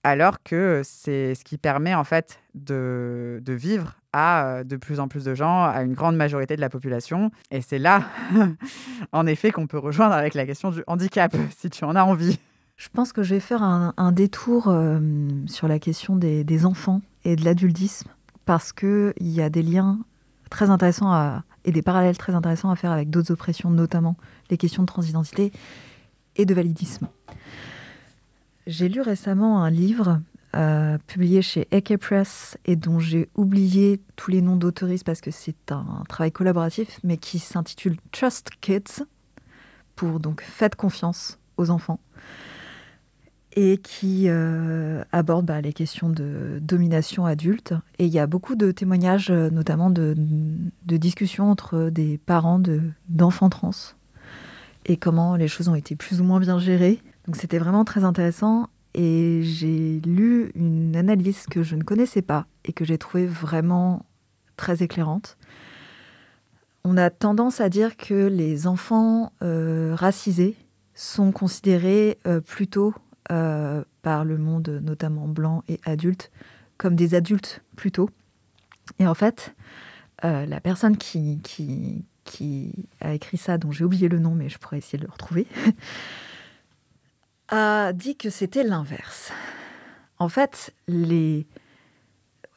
[0.04, 5.08] alors que c'est ce qui permet en fait de, vivre à euh, de plus en
[5.08, 7.32] plus de gens, à une grande majorité de la population.
[7.52, 8.04] Et c'est là,
[9.12, 12.40] en effet, qu'on peut rejoindre avec la question du handicap, si tu en as envie.
[12.78, 15.00] Je pense que je vais faire un, un détour euh,
[15.46, 18.10] sur la question des, des enfants et de l'adultisme,
[18.46, 20.00] parce qu'il y a des liens
[20.52, 24.16] très intéressants à, et des parallèles très intéressants à faire avec d'autres oppressions, notamment
[24.52, 25.52] les questions de transidentité
[26.36, 27.08] et de validisme.
[28.68, 30.22] J'ai lu récemment un livre
[30.56, 35.32] euh, publié chez Eke Press et dont j'ai oublié tous les noms d'autoristes parce que
[35.32, 39.04] c'est un travail collaboratif, mais qui s'intitule Trust Kids,
[39.96, 42.00] pour donc Faites confiance aux enfants,
[43.54, 47.74] et qui euh, aborde bah, les questions de domination adulte.
[48.00, 50.16] Et il y a beaucoup de témoignages, euh, notamment de,
[50.86, 53.72] discussions entre des parents de- d'enfants trans,
[54.86, 57.02] et comment les choses ont été plus ou moins bien gérées.
[57.26, 58.70] Donc c'était vraiment très intéressant.
[58.94, 64.06] Et j'ai lu une analyse que je ne connaissais pas et que j'ai trouvée vraiment
[64.58, 65.38] très éclairante.
[66.84, 70.58] On a tendance à dire que les enfants euh, racisés
[70.94, 72.94] sont considérés plutôt
[73.32, 76.32] euh, par le monde, notamment blanc et adulte,
[76.78, 78.10] comme des adultes plutôt.
[79.00, 79.56] Et en fait,
[80.26, 84.50] euh, la personne qui, qui, qui a écrit ça, dont j'ai oublié le nom, mais
[84.50, 85.48] je pourrais essayer de le retrouver,
[87.50, 89.32] a dit que c'était l'inverse.
[90.20, 91.48] En fait, les,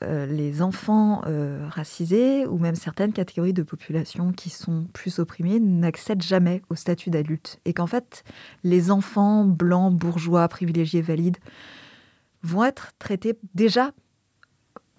[0.04, 5.60] euh, les enfants euh, racisés ou même certaines catégories de population qui sont plus opprimées
[5.60, 7.60] n'accèdent jamais au statut d'adulte.
[7.64, 8.24] Et qu'en fait,
[8.62, 11.38] les enfants blancs, bourgeois, privilégiés, valides
[12.42, 13.92] vont être traités déjà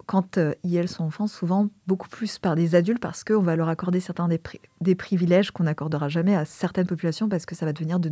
[0.06, 3.68] quand euh, ils sont enfants, souvent beaucoup plus par des adultes parce qu'on va leur
[3.68, 4.40] accorder certains des,
[4.80, 8.10] des privilèges qu'on n'accordera jamais à certaines populations parce que ça va devenir de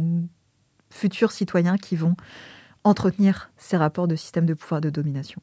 [0.91, 2.17] futurs citoyens qui vont
[2.83, 5.41] entretenir ces rapports de système de pouvoir de domination.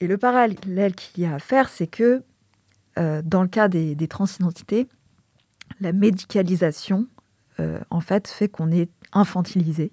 [0.00, 2.22] Et le parallèle qu'il y a à faire, c'est que
[2.98, 4.88] euh, dans le cas des, transidentités,
[5.80, 7.06] la médicalisation,
[7.60, 9.92] euh, en fait, fait qu'on est infantilisé.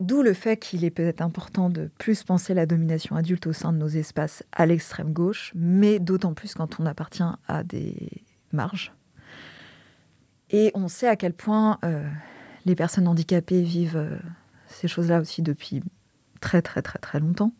[0.00, 3.72] D'où le fait qu'il est peut-être important de plus penser la domination adulte au sein
[3.72, 8.10] de nos espaces à l'extrême gauche, mais d'autant plus quand on appartient à des
[8.52, 8.92] marges.
[10.50, 12.06] Et on sait à quel point euh,
[12.66, 14.20] les personnes handicapées vivent
[14.68, 15.82] ces choses-là aussi depuis
[16.40, 17.52] très très très très longtemps.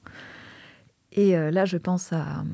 [1.16, 2.44] Et euh, là, je pense à,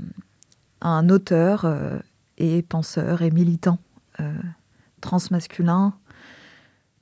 [0.81, 1.99] un auteur euh,
[2.39, 3.79] et penseur et militant
[4.21, 4.33] euh,
[5.01, 5.95] transmasculin,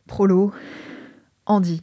[0.07, 0.53] prolo,
[1.47, 1.83] Andy,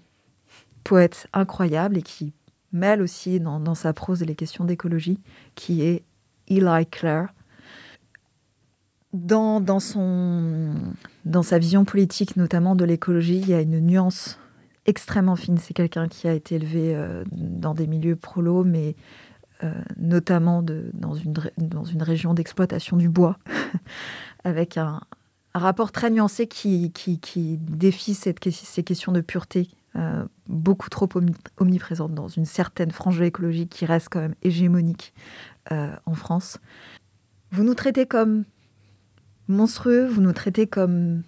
[0.84, 2.34] poète incroyable et qui
[2.74, 5.20] mêle aussi dans, sa prose les questions d'écologie,
[5.56, 6.04] qui est
[6.48, 7.30] Eli Clare.
[9.14, 9.80] Dans, dans,
[11.26, 14.38] dans sa vision politique, notamment de l'écologie, il y a une nuance
[14.86, 15.58] extrêmement fine.
[15.58, 16.96] C'est quelqu'un qui a été élevé
[17.32, 18.96] dans des milieux prolo, mais
[19.64, 23.40] euh, notamment dans, une, dans une région d'exploitation du bois,
[24.44, 25.02] avec un,
[25.56, 26.92] rapport très nuancé qui,
[27.60, 31.10] défie ces questions de pureté, euh, beaucoup trop
[31.58, 35.12] omniprésente dans une certaine frange écologique qui reste quand même hégémonique
[35.72, 36.60] euh, en France.
[37.52, 38.44] Vous nous traitez comme
[39.48, 41.24] monstrueux, vous nous traitez comme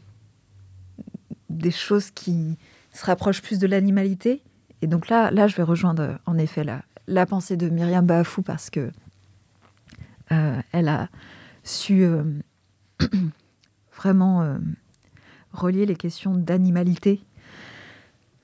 [1.50, 2.60] des choses qui
[2.94, 4.44] se rapprochent plus de l'animalité.
[4.84, 8.41] Et donc là, là, je vais rejoindre en effet la, la pensée de Myriam Bafou
[8.43, 8.91] parce que
[10.32, 11.10] euh, elle a
[11.63, 12.24] su euh,
[13.95, 14.58] vraiment euh,
[15.52, 17.22] relier les questions d'animalité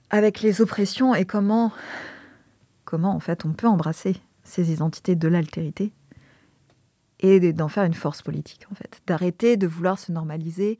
[0.09, 1.71] avec les oppressions et comment,
[2.85, 5.91] comment en fait on peut embrasser ces identités de l'altérité
[7.19, 10.79] et d'en faire une force politique en fait, d'arrêter de vouloir se normaliser.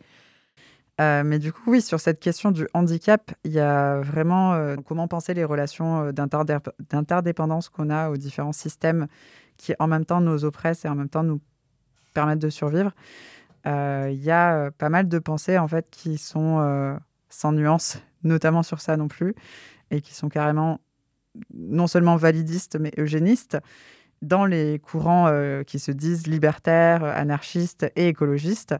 [1.01, 4.77] Euh, mais du coup, oui, sur cette question du handicap, il y a vraiment euh,
[4.77, 9.07] comment penser les relations euh, d'interdépendance qu'on a aux différents systèmes
[9.57, 11.41] qui en même temps nous oppressent et en même temps nous
[12.13, 12.91] permettent de survivre.
[13.65, 18.79] Il y a pas mal de pensées en fait qui sont sans nuance, notamment sur
[18.79, 19.33] ça non plus,
[19.89, 20.81] et qui sont carrément
[21.51, 23.57] non seulement validistes mais eugénistes
[24.21, 25.31] dans les courants
[25.65, 28.75] qui se disent libertaires, anarchistes et écologistes.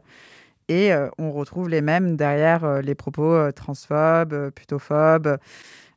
[0.68, 5.38] Et euh, on retrouve les mêmes derrière euh, les propos transphobes, putophobes.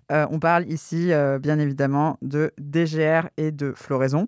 [0.09, 4.27] on parle ici, bien évidemment, de DGR et de floraison.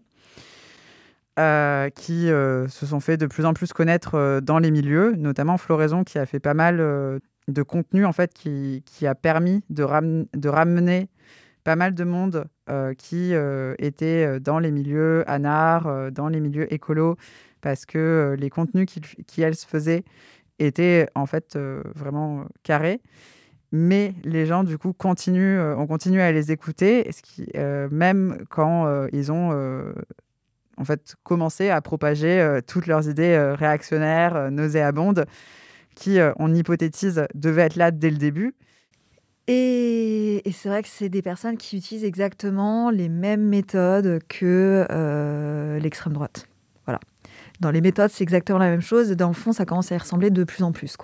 [1.96, 6.20] qui se sont fait de plus en plus connaître dans les milieux, notamment Floraison qui
[6.20, 6.78] a fait pas mal
[7.48, 9.86] de contenu en fait qui, qui a permis de,
[10.38, 11.10] de ramener
[11.64, 16.40] pas mal de monde euh, qui euh, était euh, dans les milieux anards, dans les
[16.40, 17.18] milieux écolos,
[17.62, 20.04] parce que les contenus qui, qui, elles, se faisaient
[20.60, 21.58] étaient en fait
[21.96, 23.02] vraiment carrés.
[23.72, 27.10] Mais les gens, du coup, continuent, on continue à les écouter,
[27.56, 29.52] même quand ils ont
[30.78, 35.26] en fait commencé à propager toutes leurs idées réactionnaires, nauséabondes,
[35.96, 38.54] qui, on hypothétise, devaient être là dès le début.
[39.48, 45.80] Et, c'est vrai que c'est des personnes qui utilisent exactement les mêmes méthodes que euh,
[45.80, 46.48] l'extrême droite.
[47.62, 49.12] Dans les méthodes, c'est exactement la même chose.
[49.12, 50.98] Dans le fond, ça commence à y ressembler de plus en plus.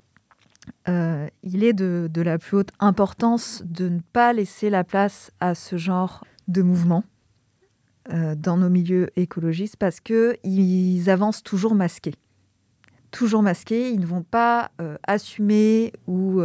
[0.90, 5.32] Euh, il est de, de, la plus haute importance de ne pas laisser la place
[5.40, 7.06] à ce genre de mouvement
[8.12, 12.16] euh, dans nos milieux écologistes parce qu'ils avancent toujours masqués.
[13.12, 14.72] Toujours masqués, ils ne vont pas
[15.08, 16.42] assumer ou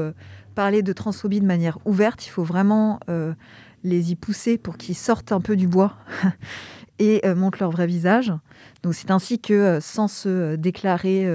[0.55, 2.27] parler de transphobie de manière ouverte.
[2.27, 3.35] Il faut vraiment euh,
[3.83, 5.97] les y pousser pour qu'ils sortent un peu du bois
[7.03, 8.33] et euh, montrent leur vrai visage.
[8.85, 11.29] Donc c'est ainsi que, euh, sans se déclarer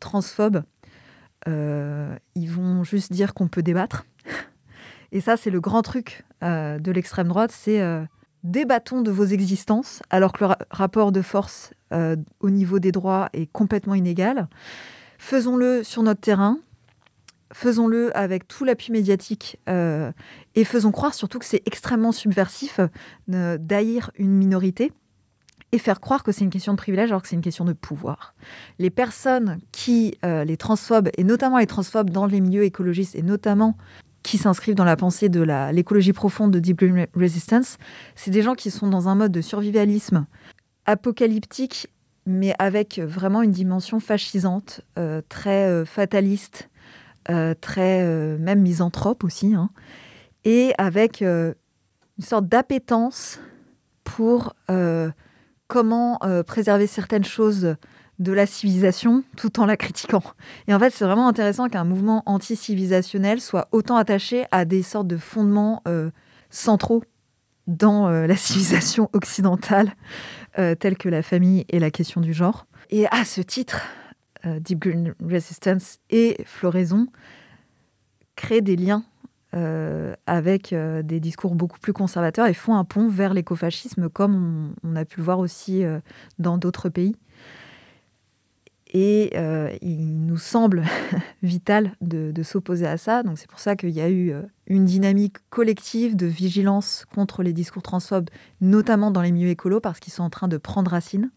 [0.00, 0.64] transphobes,
[1.46, 4.06] ils vont juste dire qu'on peut débattre.
[5.12, 7.80] Et ça, c'est le grand truc de l'extrême droite, c'est
[8.42, 11.72] débattons de vos existences, alors que le rapport de force
[12.40, 14.48] au niveau des droits est complètement inégal.
[15.18, 16.58] Faisons-le sur notre terrain,
[17.52, 20.12] faisons-le avec tout l'appui médiatique euh,
[20.58, 22.80] et faisons croire surtout que c'est extrêmement subversif
[23.32, 24.90] euh, d'haïr une minorité
[25.70, 27.72] et faire croire que c'est une question de privilège alors que c'est une question de
[27.72, 28.34] pouvoir.
[28.80, 33.22] Les personnes qui, euh, les transphobes, et notamment les transphobes dans les milieux écologistes, et
[33.22, 33.76] notamment
[34.24, 35.42] qui s'inscrivent dans la pensée de
[35.72, 37.78] l'écologie profonde de Deep Green Resistance,
[38.16, 40.26] c'est des gens qui sont dans un mode de survivalisme
[40.86, 41.86] apocalyptique,
[42.26, 44.80] mais avec vraiment une dimension fascisante,
[45.28, 46.68] très fataliste,
[47.30, 49.68] euh, très euh, même misanthrope aussi, hein,
[50.48, 51.52] et avec euh,
[52.18, 53.38] une sorte d'appétence
[54.02, 54.54] pour
[55.68, 57.76] comment préserver certaines choses
[58.18, 60.22] de la civilisation tout en la critiquant.
[60.66, 65.06] Et en fait, c'est vraiment intéressant qu'un mouvement anti-civilisationnel soit autant attaché à des sortes
[65.06, 65.82] de fondements
[66.48, 67.04] centraux
[67.66, 69.92] dans la civilisation occidentale,
[70.54, 72.66] tels que la famille et la question du genre.
[72.88, 73.82] Et à ce titre,
[74.46, 77.08] euh, Deep Green Resistance et Floraison
[78.36, 79.04] créent des liens
[79.54, 84.74] euh, avec euh, des discours beaucoup plus conservateurs et font un pont vers l'écofascisme comme
[84.84, 85.84] on, a pu le voir aussi
[86.38, 87.16] dans d'autres pays.
[88.90, 89.36] Et
[89.82, 90.84] il nous semble
[91.42, 93.22] vital de, de s'opposer à ça.
[93.22, 94.32] Donc c'est pour ça qu'il y a eu
[94.66, 98.30] une dynamique collective de vigilance contre les discours transphobes,
[98.62, 101.30] notamment dans les milieux écolos, parce qu'ils sont en train de prendre racine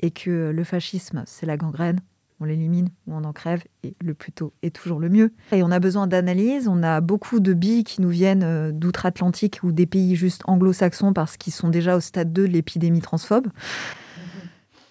[0.00, 2.00] et que le fascisme, c'est la gangrène
[2.40, 5.32] on l'élimine ou on en crève, et le plus tôt est toujours le mieux.
[5.52, 9.60] Et on a besoin d'analyse, on a beaucoup de billes qui nous viennent euh, d'outre-Atlantique
[9.62, 13.48] ou des pays juste anglo-saxons parce qu'ils sont déjà au stade 2 de l'épidémie transphobe.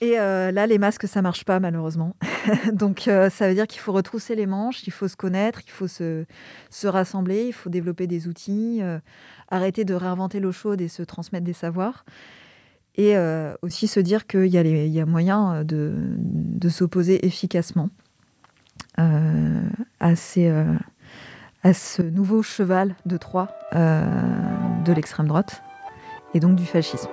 [0.02, 2.18] Et là, les masques, ça marche pas malheureusement.
[2.74, 5.88] Donc, ça veut dire qu'il faut retrousser les manches, il faut se connaître, il faut
[5.88, 6.26] se,
[6.70, 8.82] se rassembler, il faut développer des outils,
[9.48, 12.04] arrêter de réinventer l'eau chaude et se transmettre des savoirs.
[12.96, 13.16] Et
[13.64, 17.90] aussi se dire qu'il y, a moyen de, de s'opposer efficacement
[18.98, 20.52] à ces
[21.64, 24.06] à ce nouveau cheval de Troie euh,
[24.84, 25.64] de l'extrême droite
[26.34, 27.10] et donc du fascisme.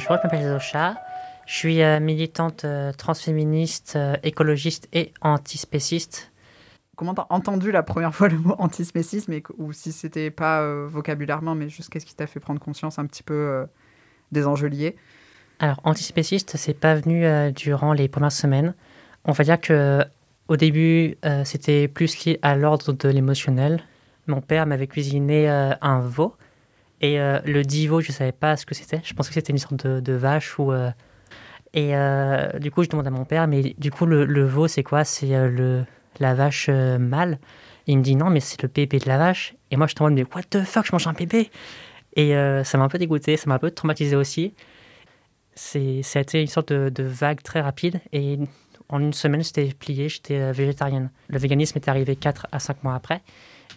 [0.00, 0.94] Bonjour, je m'appelle Zocha.
[1.46, 6.32] Je suis euh, militante euh, transféministe, euh, écologiste et antispéciste.
[6.96, 11.68] Comment t'as entendu la première fois le mot antispécisme ou si c'était pas vocabulairement, mais
[11.68, 13.66] juste qu'est-ce qui t'a fait prendre conscience un petit peu
[14.32, 14.96] des enjeux liés?
[15.60, 18.74] Alors, antispéciste, c'est pas venu durant les premières semaines.
[19.24, 20.04] On va dire que
[20.48, 23.82] au début, c'était plus lié à l'ordre de l'émotionnel.
[24.26, 26.36] Mon père m'avait cuisiné un veau
[27.00, 29.00] et euh, le divo, je ne savais pas ce que c'était.
[29.02, 30.72] Je pensais que c'était une sorte de, vache ou.
[30.72, 30.90] Euh,
[31.72, 34.82] et euh, du coup, je demande à mon père, mais du coup, le, veau, c'est
[34.82, 35.04] quoi?
[35.04, 35.84] C'est le
[36.18, 37.38] la vache mâle.
[37.86, 39.54] il me dit non, mais c'est le bébé de la vache.
[39.70, 41.50] Et moi, je te demande, mais what the fuck, je mange un bébé
[42.16, 42.32] Et
[42.64, 44.52] ça m'a un peu dégoûté, ça m'a un peu traumatisé aussi.
[45.54, 48.00] C'est, ça une sorte de, de vague très rapide.
[48.12, 48.38] Et
[48.88, 51.10] en une semaine, j'étais plié, j'étais végétarienne.
[51.28, 53.22] Le véganisme est arrivé 4 à 5 mois après.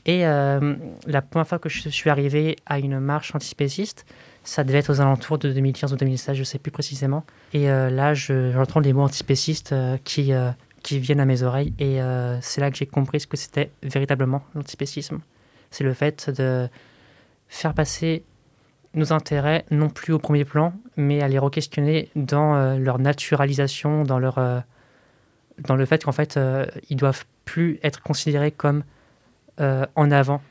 [0.06, 0.76] Et euh,
[1.08, 4.06] la première fois que je suis arrivé à une marche antispéciste,
[4.44, 7.24] ça devait être aux alentours de 2015 ou 2016, je ne sais plus précisément.
[7.54, 10.34] Et euh, là, j'entends les mots antispécistes euh, qui,
[10.82, 11.74] qui viennent à mes oreilles.
[11.80, 12.00] Et
[12.42, 15.20] c'est là que j'ai compris ce que c'était véritablement l'antispécisme.
[15.72, 16.68] C'est le fait de
[17.48, 18.24] faire passer
[18.94, 24.20] nos intérêts non plus au premier plan, mais à les re-questionner dans leur naturalisation, dans,
[24.20, 24.64] leur,
[25.60, 26.38] dans le fait qu'en fait,
[26.90, 28.93] ils doivent plus être considérés comme euh,
[29.60, 30.42] en avant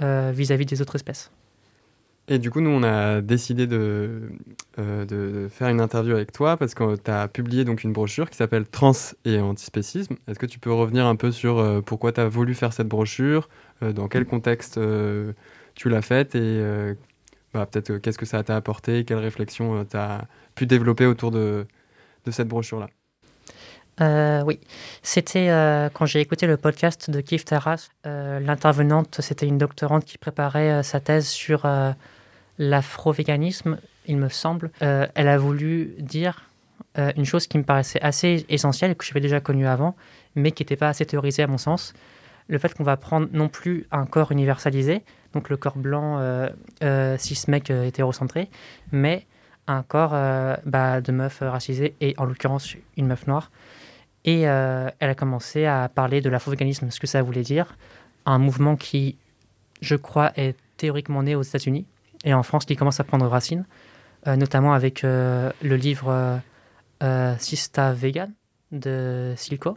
[0.00, 1.30] euh, vis-à-vis des autres espèces.
[2.26, 4.30] Et du coup, nous, on a décidé de,
[4.78, 8.36] euh, faire une interview avec toi parce que tu as publié donc une brochure qui
[8.38, 8.92] s'appelle Trans
[9.26, 10.16] et antispécisme.
[10.26, 13.50] Est-ce que tu peux revenir un peu sur pourquoi tu as voulu faire cette brochure,
[13.82, 14.80] dans quel contexte
[15.74, 16.94] tu l'as faite et
[17.52, 21.66] bah, peut-être qu'est-ce que ça t'a apporté, quelles réflexions tu as pu développer autour de
[22.30, 22.88] cette brochure-là?
[24.00, 24.58] Euh, oui,
[25.02, 27.90] c'était euh, quand j'ai écouté le podcast de Kif Taras.
[28.06, 31.68] Euh, l'intervenante, c'était une doctorante qui préparait sa thèse sur
[32.58, 34.70] l'afro-véganisme, il me semble.
[34.80, 36.48] elle a voulu dire
[36.96, 39.94] une chose qui me paraissait assez essentielle, que j'avais déjà connue avant,
[40.34, 41.94] mais qui n'était pas assez théorisée à mon sens.
[42.48, 46.20] Le fait qu'on va prendre non plus un corps universalisé, donc le corps blanc,
[47.18, 48.48] cis mec hétérocentré,
[48.90, 49.26] mais
[49.66, 50.16] un corps
[50.66, 53.50] bah, de meuf racisée et en l'occurrence une meuf noire.
[54.24, 57.76] Et euh, elle a commencé à parler de l'afro-véganisme, ce que ça voulait dire.
[58.24, 59.16] Un mouvement qui,
[59.80, 61.86] je crois, est théoriquement né aux États-Unis
[62.24, 63.64] et en France qui commence à prendre racine,
[64.28, 66.40] euh, notamment avec euh, le livre
[67.38, 68.30] Sista Vegan
[68.70, 69.76] de Silko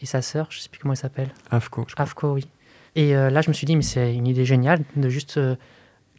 [0.00, 1.28] et sa sœur, je ne sais plus comment elle s'appelle.
[1.52, 1.86] Afko.
[1.86, 2.48] Je Afko, oui.
[2.96, 5.38] Et là, je me suis dit, mais c'est une idée géniale de juste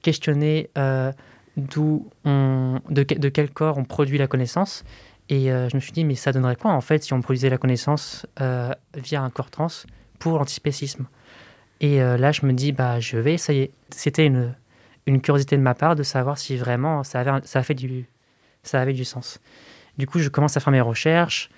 [0.01, 0.69] questionner
[1.57, 4.83] d'où on, de, de, quel corps on produit la connaissance
[5.29, 7.49] et euh, je me suis dit, mais ça donnerait quoi en fait si on produisait
[7.49, 9.67] la connaissance euh, via un corps trans
[10.19, 11.07] pour l'antispécisme?
[11.81, 13.71] Et euh, là, je me dis, bah, je vais essayer.
[13.89, 14.53] C'était une,
[15.21, 18.07] curiosité de ma part de savoir si vraiment ça avait, ça, fait du,
[18.63, 19.39] ça avait du sens.
[19.97, 21.49] Du coup, je commence à faire mes recherches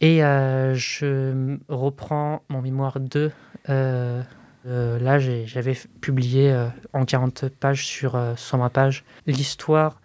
[0.00, 3.32] et je reprends mon mémoire 2.
[3.66, 10.00] là, j'avais publié en 40 pages sur 120 pages l'histoire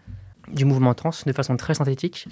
[0.47, 2.27] du mouvement trans de façon très synthétique.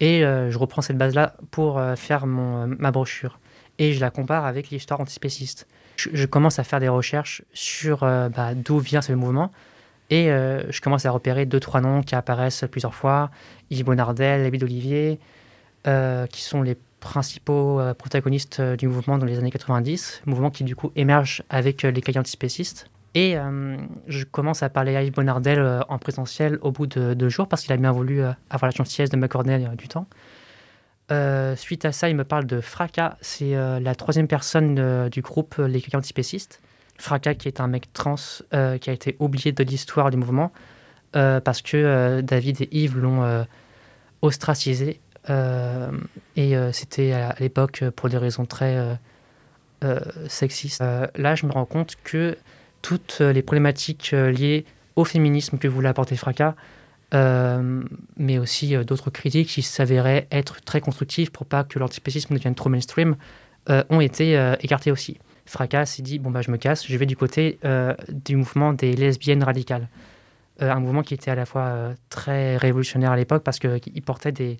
[0.00, 3.38] Et euh, je reprends cette base-là pour euh, faire mon, euh, ma brochure.
[3.78, 5.66] Et je la compare avec l'histoire antispéciste.
[5.96, 9.50] Je, commence à faire des recherches sur bah, d'où vient ce mouvement.
[10.10, 13.30] Et je commence à repérer deux, trois noms qui apparaissent plusieurs fois.
[13.70, 15.18] Yves Bonardel, David Olivier,
[15.84, 20.22] qui sont les principaux protagonistes du mouvement dans les années 90.
[20.26, 22.90] Mouvement qui du coup émerge avec les cahiers antispécistes.
[23.14, 27.14] Et euh, je commence à parler à Yves Bonardel euh, en présentiel au bout de
[27.14, 30.06] deux jours parce qu'il a bien voulu euh, avoir la gentillesse de m'accorder du temps.
[31.56, 33.16] suite à ça, il me parle de Fracas.
[33.20, 36.60] C'est la troisième personne du groupe Les Clients Antispécistes.
[36.98, 38.14] Fracas, qui est un mec trans,
[38.80, 40.52] qui a été oublié de l'histoire du mouvement,
[41.10, 43.44] parce que David et Yves l'ont
[44.22, 45.00] ostracisé.
[46.36, 48.78] et c'était à l'époque pour des raisons très
[50.28, 50.80] sexistes.
[51.16, 52.36] là, je me rends compte que
[52.82, 54.64] toutes les problématiques liées
[54.96, 56.54] au féminisme que voulait apporter Fracas,
[57.12, 62.68] mais aussi d'autres critiques qui s'avéraient être très constructives pour pas que l'antispécisme devienne trop
[62.68, 63.16] mainstream,
[63.68, 65.18] ont été écartées aussi.
[65.50, 68.72] Fracas s'est dit bon bah je me casse, je vais du côté euh, du mouvement
[68.72, 69.88] des lesbiennes radicales,
[70.62, 74.02] euh, un mouvement qui était à la fois euh, très révolutionnaire à l'époque parce qu'il
[74.02, 74.58] portait des,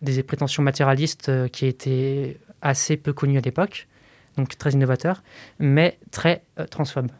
[0.00, 3.88] des prétentions matérialistes qui étaient assez peu connues à l'époque,
[4.38, 5.22] donc très innovateurs,
[5.58, 7.12] mais très transphobes.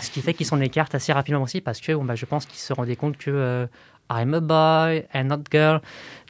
[0.00, 2.46] Ce qui fait qu'ils s'en écartent assez rapidement aussi parce que bon, bah, je pense
[2.46, 3.68] qu'ils se rendaient compte que
[4.10, 5.80] I'm a boy and not girl.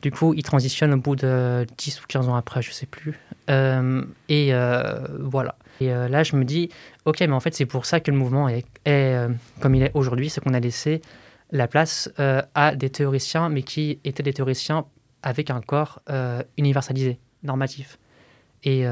[0.03, 3.19] Du coup, ils transitionnent au bout de 10 ou 15 ans après, je sais plus.
[3.49, 4.53] et
[5.19, 5.55] voilà.
[5.81, 6.71] Et euh, là, je me dis,
[7.05, 9.29] ok, mais en fait, c'est pour ça que le mouvement est, euh,
[9.61, 11.03] comme il est aujourd'hui, c'est qu'on a laissé
[11.51, 14.87] la place euh, à des théoriciens, mais qui étaient des théoriciens
[15.23, 16.01] avec un corps
[16.57, 17.99] universalisé, normatif.
[18.65, 18.85] Et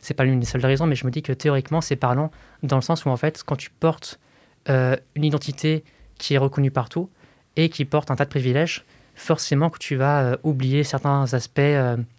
[0.00, 2.30] c'est pas l'une des seules raisons, mais je me dis que théoriquement, c'est parlant
[2.62, 4.18] dans le sens où, en fait, quand tu portes
[4.68, 5.84] une identité
[6.18, 7.08] qui est reconnue partout
[7.54, 8.84] et qui porte un tas de privilèges,
[9.14, 11.60] forcément que tu vas oublier certains aspects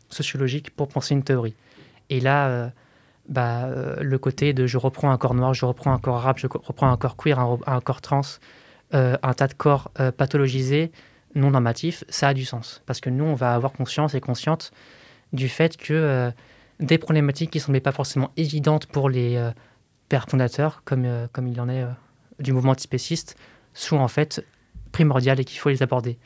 [0.10, 1.56] sociologiques pour penser une théorie.
[2.10, 2.72] Et là,
[3.28, 6.38] bah, euh, le côté de je reprends un corps noir, je reprends un corps arabe,
[6.38, 8.22] je reprends un corps queer, un, corps trans,
[8.94, 10.92] euh, un tas de corps euh, pathologisés,
[11.36, 12.82] non normatifs, ça a du sens.
[12.86, 14.72] Parce que nous, on va avoir conscience et consciente
[15.34, 16.32] du fait que
[16.80, 19.52] des problématiques qui ne semblaient pas forcément évidentes pour les
[20.10, 21.84] pères fondateurs, comme, comme il en est
[22.40, 23.36] du mouvement antispéciste,
[23.74, 24.46] sont en fait
[24.92, 26.18] primordiales et qu'il faut les aborder.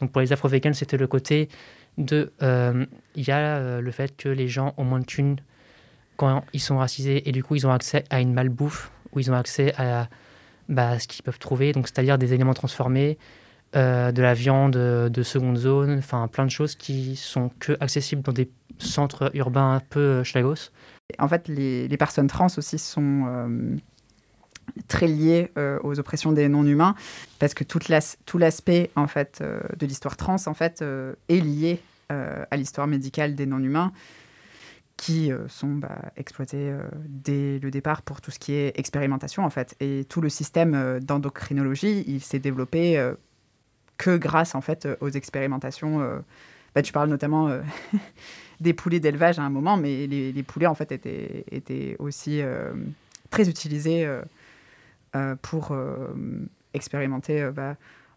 [0.00, 1.48] Donc pour les afro c'était le côté
[1.96, 2.32] de...
[3.14, 5.36] Il y a le fait que les gens ont moins de thunes
[6.20, 9.30] quand ils sont racisés et du coup ils ont accès à une malbouffe, où ils
[9.30, 10.08] ont accès à
[10.68, 13.16] bah, ce qu'ils peuvent trouver, donc c'est-à-dire des éléments transformés,
[13.74, 18.20] euh, de la viande de seconde zone, enfin plein de choses qui sont que accessibles
[18.20, 18.50] dans des
[18.80, 20.70] centres urbains un peu euh, schlagos.
[21.18, 23.76] En fait, les, personnes trans aussi sont euh,
[24.86, 25.50] très liées
[25.82, 26.94] aux oppressions des non-humains
[27.40, 27.80] parce que tout
[28.38, 30.84] l'aspect en fait de l'histoire trans en fait
[31.28, 33.92] est lié à l'histoire médicale des non-humains
[35.00, 39.46] qui euh, sont bah, exploités euh, dès le départ pour tout ce qui est expérimentation
[39.46, 39.74] en fait.
[39.80, 43.02] Et tout le système euh, d'endocrinologie, il s'est développé
[43.96, 46.22] que grâce en fait aux expérimentations.
[46.74, 47.48] Bah, tu parles notamment
[48.60, 52.42] des poulets d'élevage à un moment, mais les, poulets en fait étaient, étaient aussi
[53.30, 54.06] très utilisés
[55.42, 55.74] pour
[56.74, 57.50] expérimenter.
[57.54, 57.76] Bah,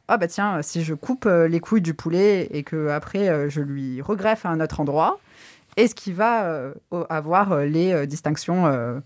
[0.10, 4.02] ah bah tiens, si je coupe les couilles du poulet et que après je lui
[4.02, 5.20] regreffe à un autre endroit,
[5.78, 6.74] est-ce qu'il va euh,
[7.10, 9.02] avoir euh, les euh, distinctions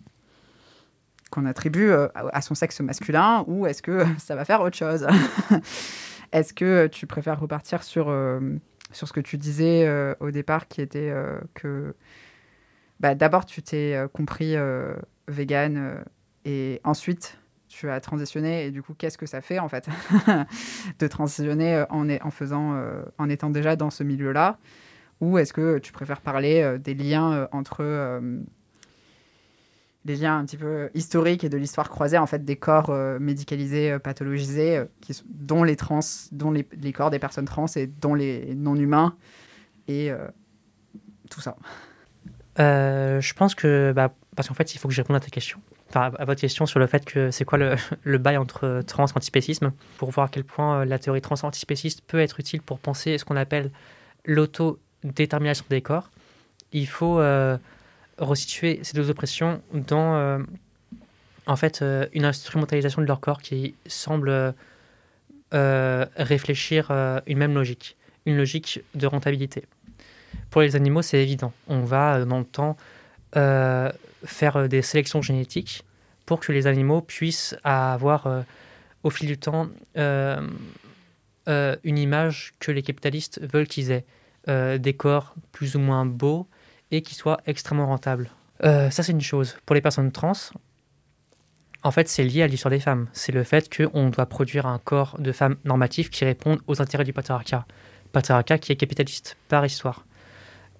[1.31, 5.07] qu'on attribue à son sexe masculin ou est-ce que ça va faire autre chose?
[6.33, 8.13] Est-ce que tu préfères repartir sur,
[8.91, 11.13] sur ce que tu disais au départ qui était
[11.53, 11.95] que
[12.99, 14.55] bah, d'abord tu t'es compris
[15.27, 16.03] vegan
[16.45, 19.87] et ensuite tu as transitionné et du coup qu'est-ce que ça fait en fait
[20.99, 24.57] de transitionner en, étant déjà dans ce milieu là
[25.19, 28.39] ou est-ce que tu préfères parler euh, des liens euh, entre euh,
[30.07, 33.97] les liens un petit peu historiques et de l'histoire croisée en fait des corps médicalisés,
[33.99, 35.99] pathologisés, qui, dont les trans,
[36.31, 39.15] dont les, corps des personnes trans et dont les non humains
[39.87, 40.11] et
[41.29, 41.55] tout ça.
[42.57, 45.59] je pense que bah, parce qu'en fait il faut que je réponde à ta question.
[45.89, 49.05] Enfin, à votre question sur le fait que c'est quoi le, le, bail entre trans
[49.05, 53.17] antispécisme, pour voir à quel point la théorie trans antispéciste peut être utile pour penser
[53.17, 53.71] ce qu'on appelle
[54.25, 56.11] l'auto détermination des corps,
[56.71, 57.57] il faut euh,
[58.17, 60.39] resituer ces deux oppressions dans euh,
[61.45, 64.53] en fait euh, une instrumentalisation de leur corps qui semble
[65.51, 66.91] réfléchir
[67.25, 67.95] une même logique,
[68.25, 69.63] une logique de rentabilité.
[70.49, 71.53] Pour les animaux, c'est évident.
[71.69, 72.75] On va dans le temps
[74.25, 75.85] faire des sélections génétiques
[76.25, 78.43] pour que les animaux puissent avoir
[79.03, 80.49] au fil du temps une
[81.85, 84.03] image que les capitalistes veulent qu'ils aient.
[84.49, 86.47] Euh, des corps plus ou moins beaux
[86.91, 88.29] et qui soient extrêmement rentables.
[88.63, 89.57] Euh, ça, c'est une chose.
[89.65, 90.33] Pour les personnes trans,
[91.83, 93.07] en fait, c'est lié à l'histoire des femmes.
[93.13, 97.03] C'est le fait qu'on doit produire un corps de femmes normatif qui répondent aux intérêts
[97.03, 97.65] du patriarcat.
[98.11, 100.05] Patriarcat qui est capitaliste par histoire.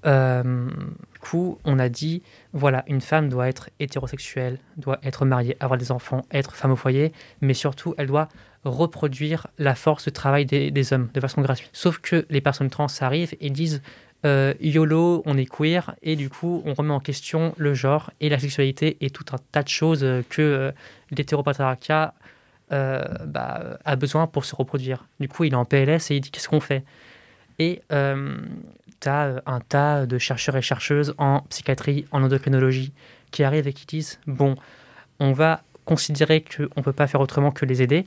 [0.06, 0.70] Euh,
[1.14, 5.78] du coup, on a dit, voilà, une femme doit être hétérosexuelle, doit être mariée, avoir
[5.78, 8.30] des enfants, être femme au foyer, mais surtout, elle doit
[8.64, 11.70] reproduire la force de travail des, hommes de façon gratuite.
[11.74, 13.82] Sauf que les personnes trans arrivent et disent
[14.28, 18.28] euh, YOLO, on est queer, et du coup, on remet en question le genre et
[18.28, 20.72] la sexualité et tout un tas de choses que euh,
[22.74, 25.08] euh, bah, a besoin pour se reproduire.
[25.22, 26.84] Du coup, il est en PLS et il dit qu'est-ce qu'on fait?
[27.60, 32.92] Et tu as un tas de chercheurs et chercheuses en psychiatrie, en endocrinologie,
[33.32, 34.56] qui arrivent et qui disent bon,
[35.20, 38.06] on va considérer qu'on ne peut pas faire autrement que les aider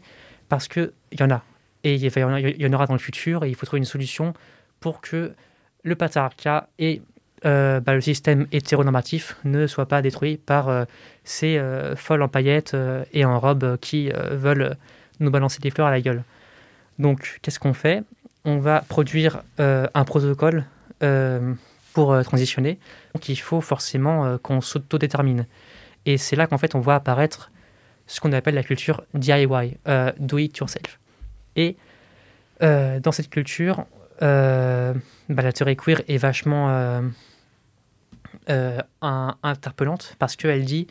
[0.50, 1.42] parce qu'il y en a.
[1.82, 4.34] Et il y en aura dans le futur et il faut trouver une solution
[4.80, 5.32] pour que
[5.82, 7.02] le patriarcat et
[7.46, 10.84] euh, bah, le système hétéronormatif ne soient pas détruits par euh,
[11.24, 12.76] ces euh, folles en paillettes
[13.12, 14.76] et en robe qui veulent
[15.20, 16.22] nous balancer des fleurs à la gueule.
[16.98, 18.02] Donc, qu'est-ce qu'on fait?
[18.44, 20.64] On va produire un protocole
[21.92, 22.78] pour transitionner.
[23.14, 25.46] Donc, il faut forcément qu'on s'autodétermine.
[26.06, 27.50] Et c'est là qu'en fait, on voit apparaître
[28.06, 29.76] ce qu'on appelle la culture DIY,
[30.18, 30.98] do it yourself.
[31.56, 31.76] Et
[32.60, 33.84] dans cette culture,
[34.20, 34.94] bah,
[35.28, 36.68] la théorie queer est vachement
[38.48, 40.86] euh, interpellante parce qu'elle dit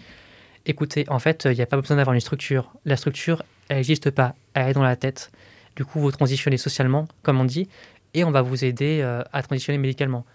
[0.65, 2.71] écoutez, en fait, il n'y a pas besoin d'avoir une structure.
[2.85, 4.35] La structure, elle n'existe pas.
[4.53, 5.31] Elle est dans la tête.
[5.75, 7.67] Du coup, vous transitionnez socialement, comme on dit,
[8.13, 10.25] et on va vous aider euh, à transitionner médicalement.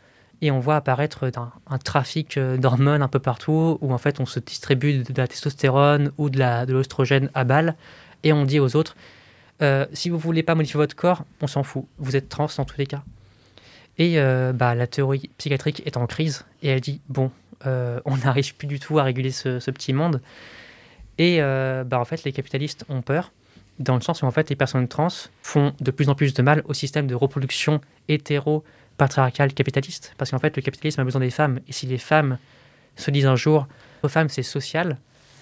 [0.41, 1.31] Et on voit apparaître
[1.69, 5.29] un, trafic euh, d'hormones un peu partout, où en fait on se distribue de, la
[5.29, 7.77] testostérone ou de l'oestrogène à balle,
[8.23, 8.97] et on dit aux autres,
[9.93, 12.79] si vous voulez pas modifier votre corps, on s'en fout, vous êtes trans dans tous
[12.79, 13.03] les cas.
[13.99, 17.31] Et euh, bah, la théorie psychiatrique est en crise et elle dit bon,
[17.67, 20.21] euh, on n'arrive plus du tout à réguler ce, petit monde.
[21.19, 23.33] Et euh, bah, en fait, les capitalistes ont peur
[23.81, 25.09] dans le sens où en fait les personnes trans
[25.43, 30.15] font de plus en plus de mal au système de reproduction hétéro-patriarcal capitaliste.
[30.17, 31.61] Parce qu'en fait, le capitalisme a besoin des femmes.
[31.69, 32.39] Et si les femmes
[32.97, 33.67] se disent un jour
[34.05, 34.99] aux femmes c'est social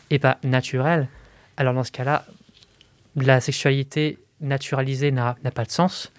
[0.09, 1.09] et pas naturel,
[1.59, 2.25] alors dans ce cas-là,
[3.17, 6.13] la sexualité naturalisée n'a pas de sens.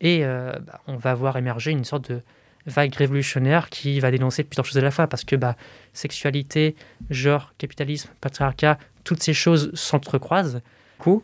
[0.00, 2.22] Et euh, bah, on va voir émerger une sorte de
[2.66, 5.56] vague révolutionnaire qui va dénoncer plusieurs choses à la fois, parce que bah,
[5.92, 6.74] sexualité,
[7.10, 10.56] genre, capitalisme, patriarcat, toutes ces choses s'entrecroisent.
[10.56, 11.22] Du coup,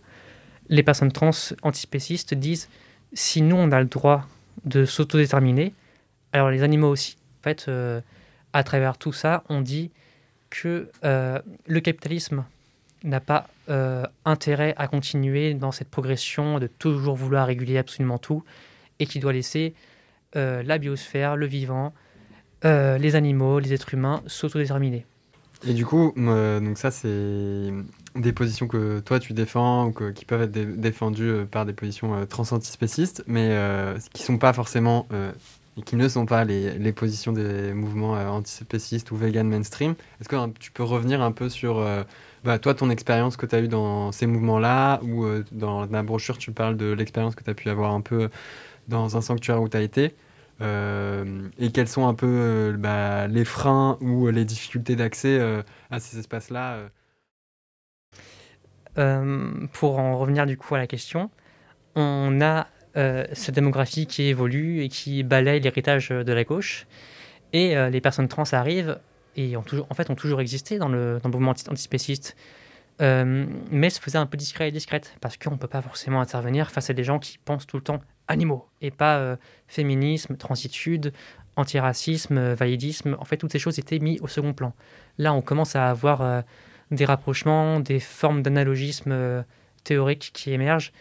[0.69, 1.31] les personnes trans
[1.63, 2.69] antispécistes disent
[3.13, 4.27] si nous, on a le droit
[4.65, 5.73] de s'autodéterminer,
[6.33, 7.17] alors les animaux aussi.
[7.41, 8.01] En fait, euh,
[8.53, 9.91] à travers tout ça, on dit
[10.51, 12.45] que euh, le capitalisme
[13.07, 13.47] n'a pas
[14.25, 18.45] intérêt à continuer dans cette progression de toujours vouloir réguler absolument tout
[18.99, 19.75] et qui doit laisser
[20.37, 21.95] euh, la biosphère, le vivant,
[22.65, 25.07] euh, les animaux, les êtres humains s'autodéterminer.
[25.67, 27.73] Et du coup, donc ça, c'est
[28.15, 32.27] des positions que toi tu défends ou qui peuvent être défendues euh, par des positions
[32.27, 33.57] transantispécistes, mais
[34.13, 35.07] qui sont pas forcément
[35.79, 39.95] et qui ne sont pas les, les positions des mouvements antispécistes ou vegan mainstream.
[40.21, 41.87] Est-ce que tu peux revenir un peu sur
[42.47, 46.39] bah, toi, ton expérience que tu as eue dans ces mouvements-là, ou dans la brochure,
[46.39, 48.31] tu parles de l'expérience que tu as pu avoir un peu
[48.89, 50.15] dans un sanctuaire où tu as été.
[50.63, 55.63] Euh, et quels sont un peu euh, bah, les freins ou les difficultés d'accès euh,
[55.91, 56.89] à ces espaces-là
[59.73, 61.31] Pour en revenir du coup à la question,
[61.95, 62.69] on a
[63.35, 66.87] cette démographie qui évolue et qui balaye l'héritage de la gauche.
[67.53, 68.99] Et les personnes trans arrivent
[69.37, 72.37] et ont toujours, en fait ont toujours existé dans le, mouvement antispéciste.
[73.01, 76.71] mais se faisait un peu discret et discrète parce qu'on ne peut pas forcément intervenir
[76.71, 79.37] face à des gens qui pensent tout le temps animaux et pas euh,
[79.69, 81.13] féminisme, transitude,
[81.57, 83.17] antiracisme, euh, validisme.
[83.19, 84.75] En fait, toutes ces choses étaient mises au second plan.
[85.19, 86.43] Là, on commence à avoir euh,
[86.91, 89.45] des rapprochements, des formes d'analogisme
[89.85, 90.93] théorique qui émergent,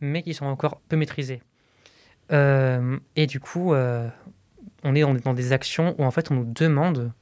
[0.00, 1.42] mais qui sont encore peu maîtrisées.
[2.30, 7.12] et du coup, on est dans, des actions où en fait on nous demande,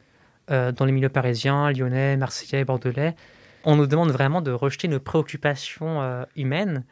[0.49, 3.15] dans les milieux parisiens, lyonnais, marseillais, bordelais,
[3.65, 6.85] on nous demande vraiment de rejeter nos préoccupations humaines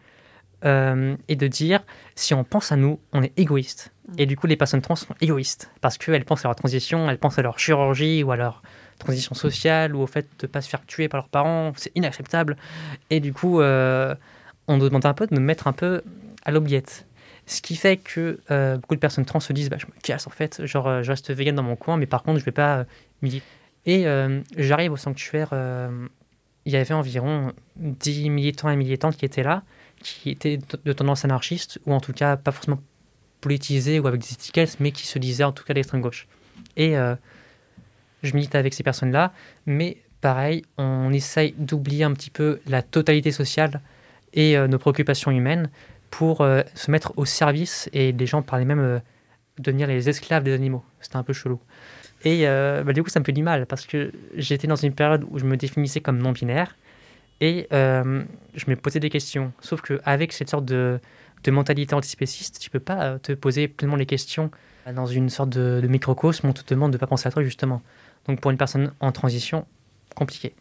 [0.64, 1.84] euh, et de dire
[2.14, 3.92] si on pense à nous, on est égoïste.
[4.09, 4.14] Mm.
[4.18, 7.18] Et du coup, les personnes trans sont égoïstes parce qu'elles pensent à leur transition, elles
[7.18, 8.62] pensent à leur chirurgie ou à leur
[8.98, 11.72] transition sociale ou au fait de ne pas se faire tuer par leurs parents.
[11.76, 12.57] C'est inacceptable.
[13.11, 14.14] Et du coup, euh,
[14.66, 16.02] on nous demande un peu de nous mettre un peu
[16.44, 17.07] à l'obliette.
[17.44, 20.26] Ce qui fait que euh, beaucoup de personnes trans se disent bah, Je me casse
[20.26, 22.52] en fait, genre je reste vegan dans mon coin, mais par contre, je ne vais
[22.52, 22.86] pas
[23.86, 24.04] Et
[24.56, 25.50] j'arrive au sanctuaire,
[26.64, 29.62] il y avait environ 10 militants et militantes qui étaient là
[30.00, 32.80] qui étaient de tendance anarchiste, ou en tout cas pas forcément
[33.40, 36.26] politisés ou avec des étiquettes, mais qui se disaient en tout cas d'extrême gauche.
[36.76, 37.14] Et euh,
[38.22, 39.32] je milite avec ces personnes-là,
[39.66, 43.80] mais pareil, on essaye d'oublier un petit peu la totalité sociale
[44.32, 45.70] et euh, nos préoccupations humaines
[46.10, 49.00] pour euh, se mettre au service, et les gens parlaient même
[49.58, 50.84] de devenir les esclaves des animaux.
[51.00, 51.60] C'était un peu chelou.
[52.27, 55.24] Et bah, du coup, ça me fait du mal, parce que j'étais dans une période
[55.31, 56.74] où je me définissais comme non-binaire,
[57.41, 58.24] et euh,
[58.55, 59.53] je me posais des questions.
[59.61, 61.01] Sauf qu'avec cette sorte de,
[61.49, 64.51] mentalité antispéciste, tu peux pas te poser pleinement les questions
[64.93, 67.83] dans une sorte de, microcosme où on te demande de pas penser à toi justement.
[68.27, 69.64] Donc pour une personne en transition,
[70.16, 70.55] compliqué.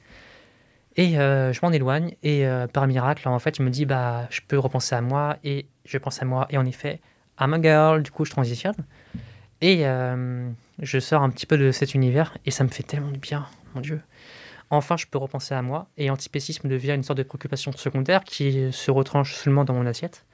[0.97, 4.27] Et euh, je m'en éloigne et euh, par miracle, en fait, je me dis bah
[4.29, 7.01] je peux repenser à moi et je pense à moi et en effet,
[7.39, 8.03] I'm a girl.
[8.03, 8.75] Du coup, je transitionne
[9.65, 10.49] et euh,
[10.79, 13.47] je sors un petit peu de cet univers et ça me fait tellement du bien,
[13.73, 14.01] mon Dieu.
[14.69, 18.71] Enfin, je peux repenser à moi et antispécisme devient une sorte de préoccupation secondaire qui
[18.71, 20.25] se retranche seulement dans mon assiette.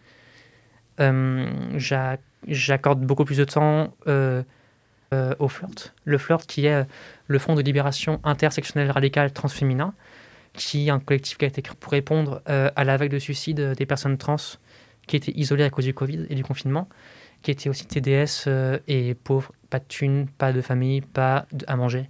[2.47, 5.93] J'accorde beaucoup plus de temps au flirt.
[6.05, 6.85] Le flirt qui est
[7.27, 9.93] le Front de libération intersectionnelle radicale transféminin,
[10.53, 13.19] qui est un collectif qui a été créé pour répondre euh, à la vague de
[13.19, 14.35] suicide des personnes trans
[15.07, 16.87] qui étaient isolées à cause du Covid et du confinement,
[17.41, 21.75] qui étaient aussi TDS euh, et pauvres, pas de thunes, pas de famille, pas à
[21.75, 22.09] manger.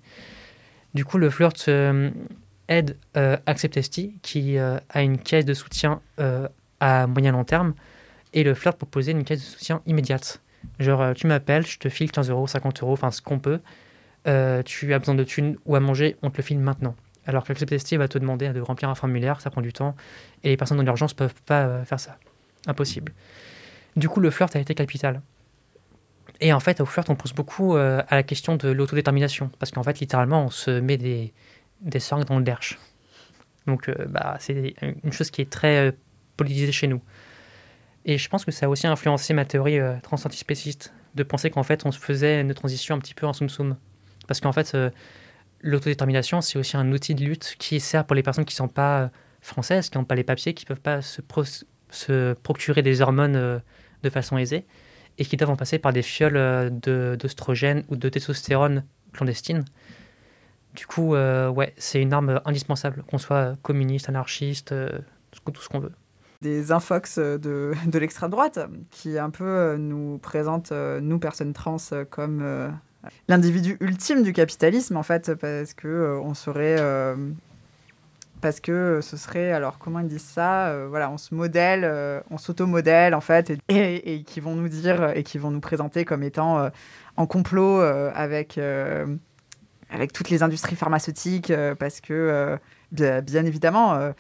[0.94, 2.12] Du coup, le flirt euh,
[2.68, 6.02] aide Acceptesti, qui a une caisse de soutien
[6.80, 7.74] à moyen long terme,
[8.34, 10.42] et le flirt proposait une caisse de soutien immédiate.
[10.80, 13.60] Genre, tu m'appelles, je te file 15 euros, 50 euros, enfin ce qu'on peut,
[14.28, 16.96] euh, tu as besoin de thunes ou à manger, on te le file maintenant.
[17.26, 19.96] Alors que l'Acceptesti va te demander de remplir un formulaire, ça prend du temps,
[20.44, 22.18] et les personnes dans l'urgence ne peuvent pas euh, faire ça.
[22.68, 23.14] Impossible.
[23.96, 25.22] Du coup, le flirt a été capital.
[26.40, 29.72] Et en fait, au flirt, on pense beaucoup euh, à la question de l'autodétermination, parce
[29.72, 31.34] qu'en fait, littéralement, on se met des,
[31.82, 32.80] des dans le derche.
[33.68, 34.74] Donc, bah, c'est
[35.04, 35.96] une chose qui est très
[36.36, 37.02] politisée chez nous.
[38.06, 41.86] Et je pense que ça a aussi influencé ma théorie transantispéciste, de penser qu'en fait,
[41.86, 43.76] on se faisait une transition un petit peu en soum-soum.
[44.28, 44.90] Parce qu'en fait, euh,
[45.62, 48.68] l'autodétermination, c'est aussi un outil de lutte qui sert pour les personnes qui ne sont
[48.68, 49.08] pas euh,
[49.42, 51.22] françaises, qui n'ont pas les papiers, qui ne peuvent pas se,
[51.92, 53.60] se, procurer des hormones euh,
[54.04, 54.66] de façon aisée
[55.18, 58.84] et qui doivent en passer par des fioles d'oestrogène ou de testostérone
[59.14, 59.66] clandestine.
[60.74, 65.92] Du coup, ouais, c'est une arme indispensable, qu'on soit communiste, anarchiste, tout ce qu'on veut
[66.42, 68.58] des infox de, l'extrême droite
[68.90, 71.78] qui un peu nous présentent, nous, personnes trans,
[72.10, 72.72] comme
[73.28, 76.78] l'individu ultime du capitalisme, en fait, parce que euh, on serait.
[78.42, 81.86] Euh, parce que ce serait, alors comment ils disent ça euh, Voilà, on se modèle,
[82.30, 86.24] on s'auto-modèle en fait, et, qui vont nous dire et qui vont nous présenter comme
[86.24, 86.70] étant
[87.18, 88.60] en complot avec,
[89.90, 92.58] avec toutes les industries pharmaceutiques, parce que
[92.92, 94.12] bien, évidemment,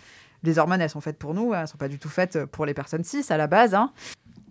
[0.43, 2.65] les hormones elles sont faites pour nous, elles ne sont pas du tout faites pour
[2.65, 3.73] les personnes cis à la base.
[3.73, 3.91] Hein.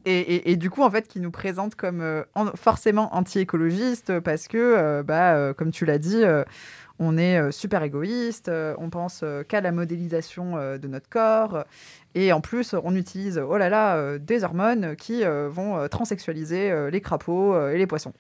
[0.06, 2.22] Et, du coup, en fait, qui nous présente comme euh,
[2.54, 6.22] forcément anti-écologiste parce que, euh, bah, euh, comme tu l'as dit,
[7.00, 11.64] on est super égoïste, on pense qu'à la modélisation de notre corps.
[12.14, 17.68] Et en plus, on utilise, oh là là, des hormones qui vont transsexualiser les crapauds
[17.70, 18.12] et les poissons.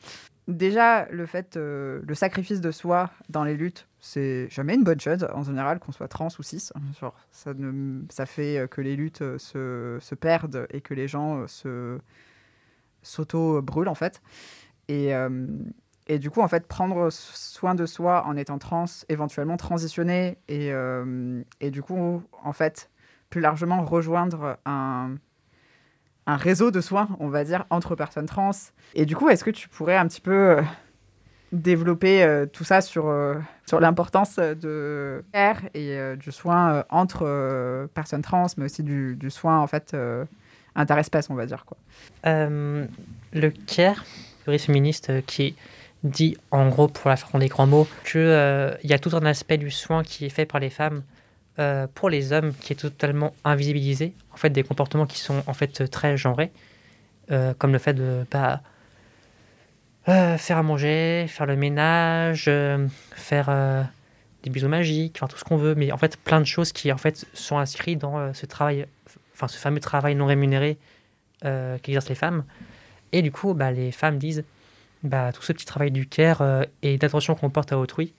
[0.48, 5.28] Déjà, le fait, le sacrifice de soi dans les luttes, c'est jamais une bonne chose
[5.34, 6.70] en général, qu'on soit trans ou cis.
[7.30, 11.98] ça, ne, ça fait que les luttes se, se perdent et que les gens se
[13.02, 14.20] s'auto-brûlent en fait.
[14.88, 15.46] Et, euh,
[16.10, 20.72] et, du coup, en fait, prendre soin de soi en étant trans, éventuellement transitionner et,
[20.72, 22.90] euh, et du coup, en fait,
[23.30, 25.12] plus largement rejoindre un,
[26.26, 28.50] un réseau de soins, on va dire, entre personnes trans.
[28.94, 30.62] Et du coup, est-ce que tu pourrais un petit peu euh,
[31.52, 33.14] développer euh, tout ça sur,
[33.64, 39.60] sur l'importance de care et du soin entre personnes trans, mais aussi du, du soin,
[39.60, 39.96] en fait,
[40.74, 41.64] interespèce, on va dire.
[41.64, 41.78] Quoi.
[42.24, 44.04] le care,
[44.58, 45.54] féministe, qui
[46.02, 49.24] dit, en gros, pour la faire en des grands mots, qu'il y a tout un
[49.26, 51.02] aspect du soin qui est fait par les femmes
[51.58, 55.52] euh, pour les hommes qui est totalement invisibilisé, en fait des comportements qui sont en
[55.52, 56.52] fait très genrés,
[57.30, 58.24] euh, comme le fait de
[60.08, 62.50] euh, faire à manger, faire le ménage,
[63.12, 63.88] faire
[64.42, 66.90] des bisous magiques, enfin tout ce qu'on veut, mais en fait plein de choses qui
[66.92, 68.86] en fait sont inscrites dans ce travail,
[69.34, 70.78] enfin ce fameux travail non rémunéré
[71.42, 72.44] qu'exercent les femmes.
[73.12, 74.44] Et du coup, bah, les femmes disent,
[75.02, 76.42] bah, tout ce petit travail du care
[76.82, 78.14] et d'attention qu'on porte à autrui,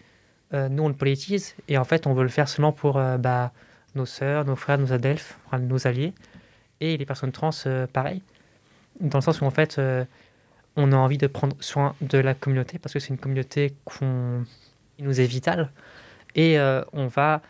[0.53, 3.17] euh, nous, on le politise et en fait, on veut le faire seulement pour euh,
[3.17, 3.51] bah,
[3.95, 6.13] nos sœurs, nos frères, nos adelphes, nos alliés
[6.81, 8.21] et les personnes trans, euh, pareil.
[8.99, 9.79] Dans le sens où en fait,
[10.75, 14.05] on a envie de prendre soin de la communauté parce que c'est une communauté qui
[15.03, 15.71] nous est vitale
[16.35, 16.59] et
[16.93, 17.41] on va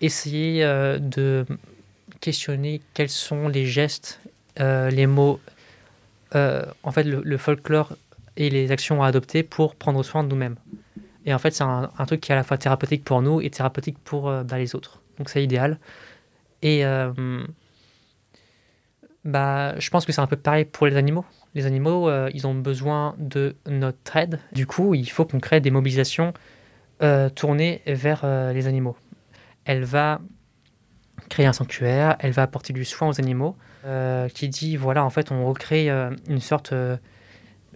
[0.00, 0.62] essayer
[0.98, 1.46] de
[2.20, 4.20] questionner quels sont les gestes,
[4.58, 5.38] les mots,
[6.34, 7.92] en fait, le folklore
[8.38, 10.56] et les actions à adopter pour prendre soin de nous-mêmes.
[11.26, 13.50] Et en fait, c'est un, truc qui est à la fois thérapeutique pour nous et
[13.50, 15.02] thérapeutique pour euh, bah, les autres.
[15.18, 15.78] Donc c'est idéal.
[16.62, 17.12] Et euh,
[19.24, 21.26] bah, je pense que c'est un peu pareil pour les animaux.
[21.54, 24.38] Les animaux, euh, ils ont besoin de notre aide.
[24.52, 26.32] Du coup, il faut qu'on crée des mobilisations
[27.36, 28.96] tournées vers les animaux.
[29.64, 30.20] Elle va
[31.28, 33.56] créer un sanctuaire, elle va apporter du soin aux animaux
[34.34, 36.74] qui dit voilà, en fait, on recrée une sorte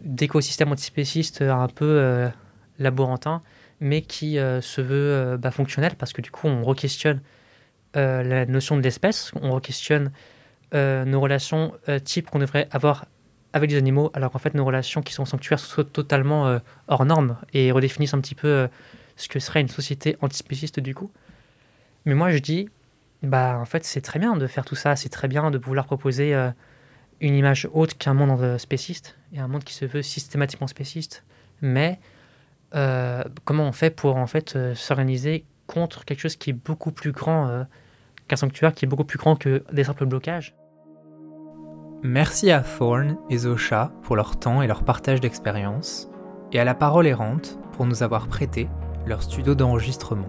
[0.02, 2.30] d'écosystème antispéciste un peu
[2.78, 3.42] laborantin,
[3.80, 7.20] mais qui se veut bah, fonctionnel parce que du coup, on re-questionne
[7.94, 10.12] la notion de l'espèce, on re-questionne
[10.72, 11.72] nos relations
[12.04, 13.06] types qu'on devrait avoir
[13.52, 17.36] avec les animaux, alors qu'en fait, nos relations qui sont sanctuaires sont totalement hors normes
[17.52, 18.68] et redéfinissent un petit peu
[19.16, 21.10] ce que serait une société antispéciste du coup.
[22.04, 22.68] Mais moi, je dis,
[23.22, 25.86] bah en fait c'est très bien de faire tout ça, c'est très bien de vouloir
[25.86, 26.50] proposer euh,
[27.26, 31.24] une image autre qu'un monde spéciste et un monde qui se veut systématiquement spéciste.
[31.60, 32.00] Mais
[32.74, 36.92] euh, comment on fait pour en fait euh, s'organiser contre quelque chose qui est beaucoup
[36.92, 37.64] plus grand
[38.28, 40.54] qu'un sanctuaire, qui est beaucoup plus grand que des simples blocages?
[42.02, 46.10] Merci à Thorn et Zosha pour leur temps et leur partage d'expérience,
[46.50, 48.68] et à la parole errante pour nous avoir prêté
[49.06, 50.28] leur studio d'enregistrement.